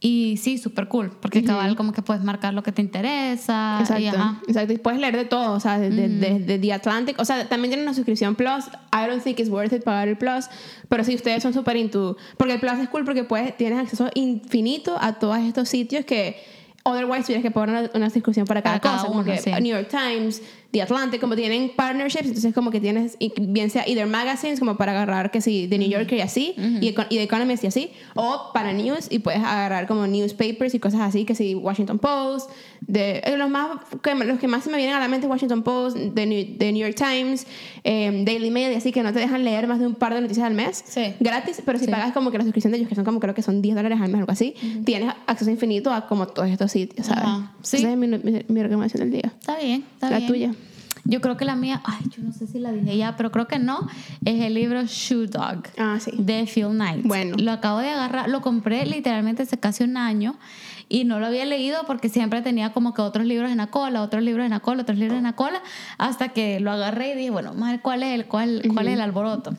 [0.00, 3.78] y sí, súper cool, porque cabal como que puedes marcar lo que te interesa.
[3.80, 4.72] Exacto, y, exacto.
[4.72, 7.18] Y puedes leer de todo, o sea, de, de, The Atlantic.
[7.18, 8.66] O sea, también tienen una suscripción Plus.
[8.92, 10.46] I don't think it's worth it pagar el Plus.
[10.88, 12.16] Pero si ustedes son súper into...
[12.36, 16.36] Porque el Plus es cool porque puedes, tienes acceso infinito a todos estos sitios que
[16.84, 19.06] otherwise tuvieras que poner una, suscripción para cada, cosa.
[19.06, 23.70] como que New York Times, The Atlantic, como tienen partnerships, entonces como que tienes, bien
[23.70, 27.22] sea either magazines, como para agarrar que sí, The New Yorker y así, y, The
[27.22, 31.34] Economist y así, o para news, y puedes agarrar como newspapers y cosas así, que
[31.34, 32.50] sí, Washington Post,
[32.82, 35.62] de, eh, los, más, que, los que más se me vienen a la mente, Washington
[35.62, 37.46] Post, The New, New York Times,
[37.82, 40.20] em, Daily Mail, y así, que no te dejan leer más de un par de
[40.20, 41.14] noticias al mes, sí.
[41.18, 43.42] gratis, pero si pagas como que la suscripción de ellos, que son como creo que
[43.42, 44.54] son 10 dólares al mes, algo así,
[44.84, 47.24] tienes acceso infinito a como todos estos sitios, ¿sabes?
[47.62, 49.32] Esa es mi, mi, recomendación del día.
[49.40, 50.28] Está bien, está la bien.
[50.28, 50.67] La tuya.
[51.04, 53.46] Yo creo que la mía, ay, yo no sé si la dije ya, pero creo
[53.46, 53.88] que no,
[54.24, 56.12] es el libro Shoe Dog ah, sí.
[56.18, 57.06] de Phil Knight.
[57.06, 57.36] Bueno.
[57.38, 60.36] Lo acabo de agarrar, lo compré literalmente hace casi un año
[60.88, 64.02] y no lo había leído porque siempre tenía como que otros libros en la cola,
[64.02, 65.62] otros libros en la cola, otros libros en la cola,
[65.98, 69.52] hasta que lo agarré y dije, bueno, ¿cuál es el, cuál, cuál es el alboroto?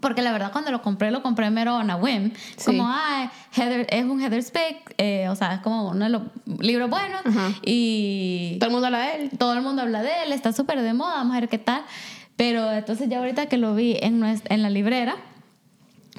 [0.00, 2.32] Porque la verdad, cuando lo compré, lo compré mero a una whim.
[2.64, 6.22] Como, ah, Heather, es un Heather Speck, eh, o sea, es como uno de los
[6.60, 7.20] libros buenos.
[7.64, 8.56] Y.
[8.60, 9.30] Todo el mundo habla de él.
[9.38, 11.82] Todo el mundo habla de él, está súper de moda, vamos a ver qué tal.
[12.36, 15.16] Pero entonces, ya ahorita que lo vi en, en la librera,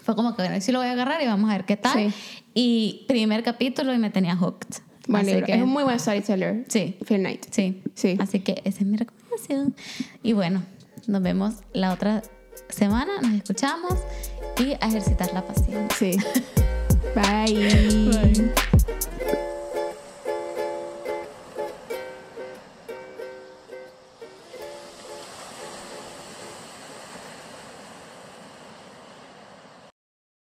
[0.04, 2.14] fue como que, bueno, sí lo voy a agarrar y vamos a ver qué tal.
[2.54, 4.82] Y primer capítulo y me tenía hooked.
[5.08, 6.66] Vale, que, es un muy buen storyteller.
[6.68, 6.98] Sí.
[7.08, 7.46] Phil Knight.
[7.50, 7.82] Sí.
[7.96, 8.18] sí.
[8.20, 9.76] Así que esa es mi recomendación.
[10.22, 10.64] Y bueno,
[11.08, 12.22] nos vemos la otra
[12.70, 13.94] semana, nos escuchamos
[14.58, 15.88] y a ejercitar la pasión.
[15.98, 16.18] Sí.
[17.16, 18.52] Bye.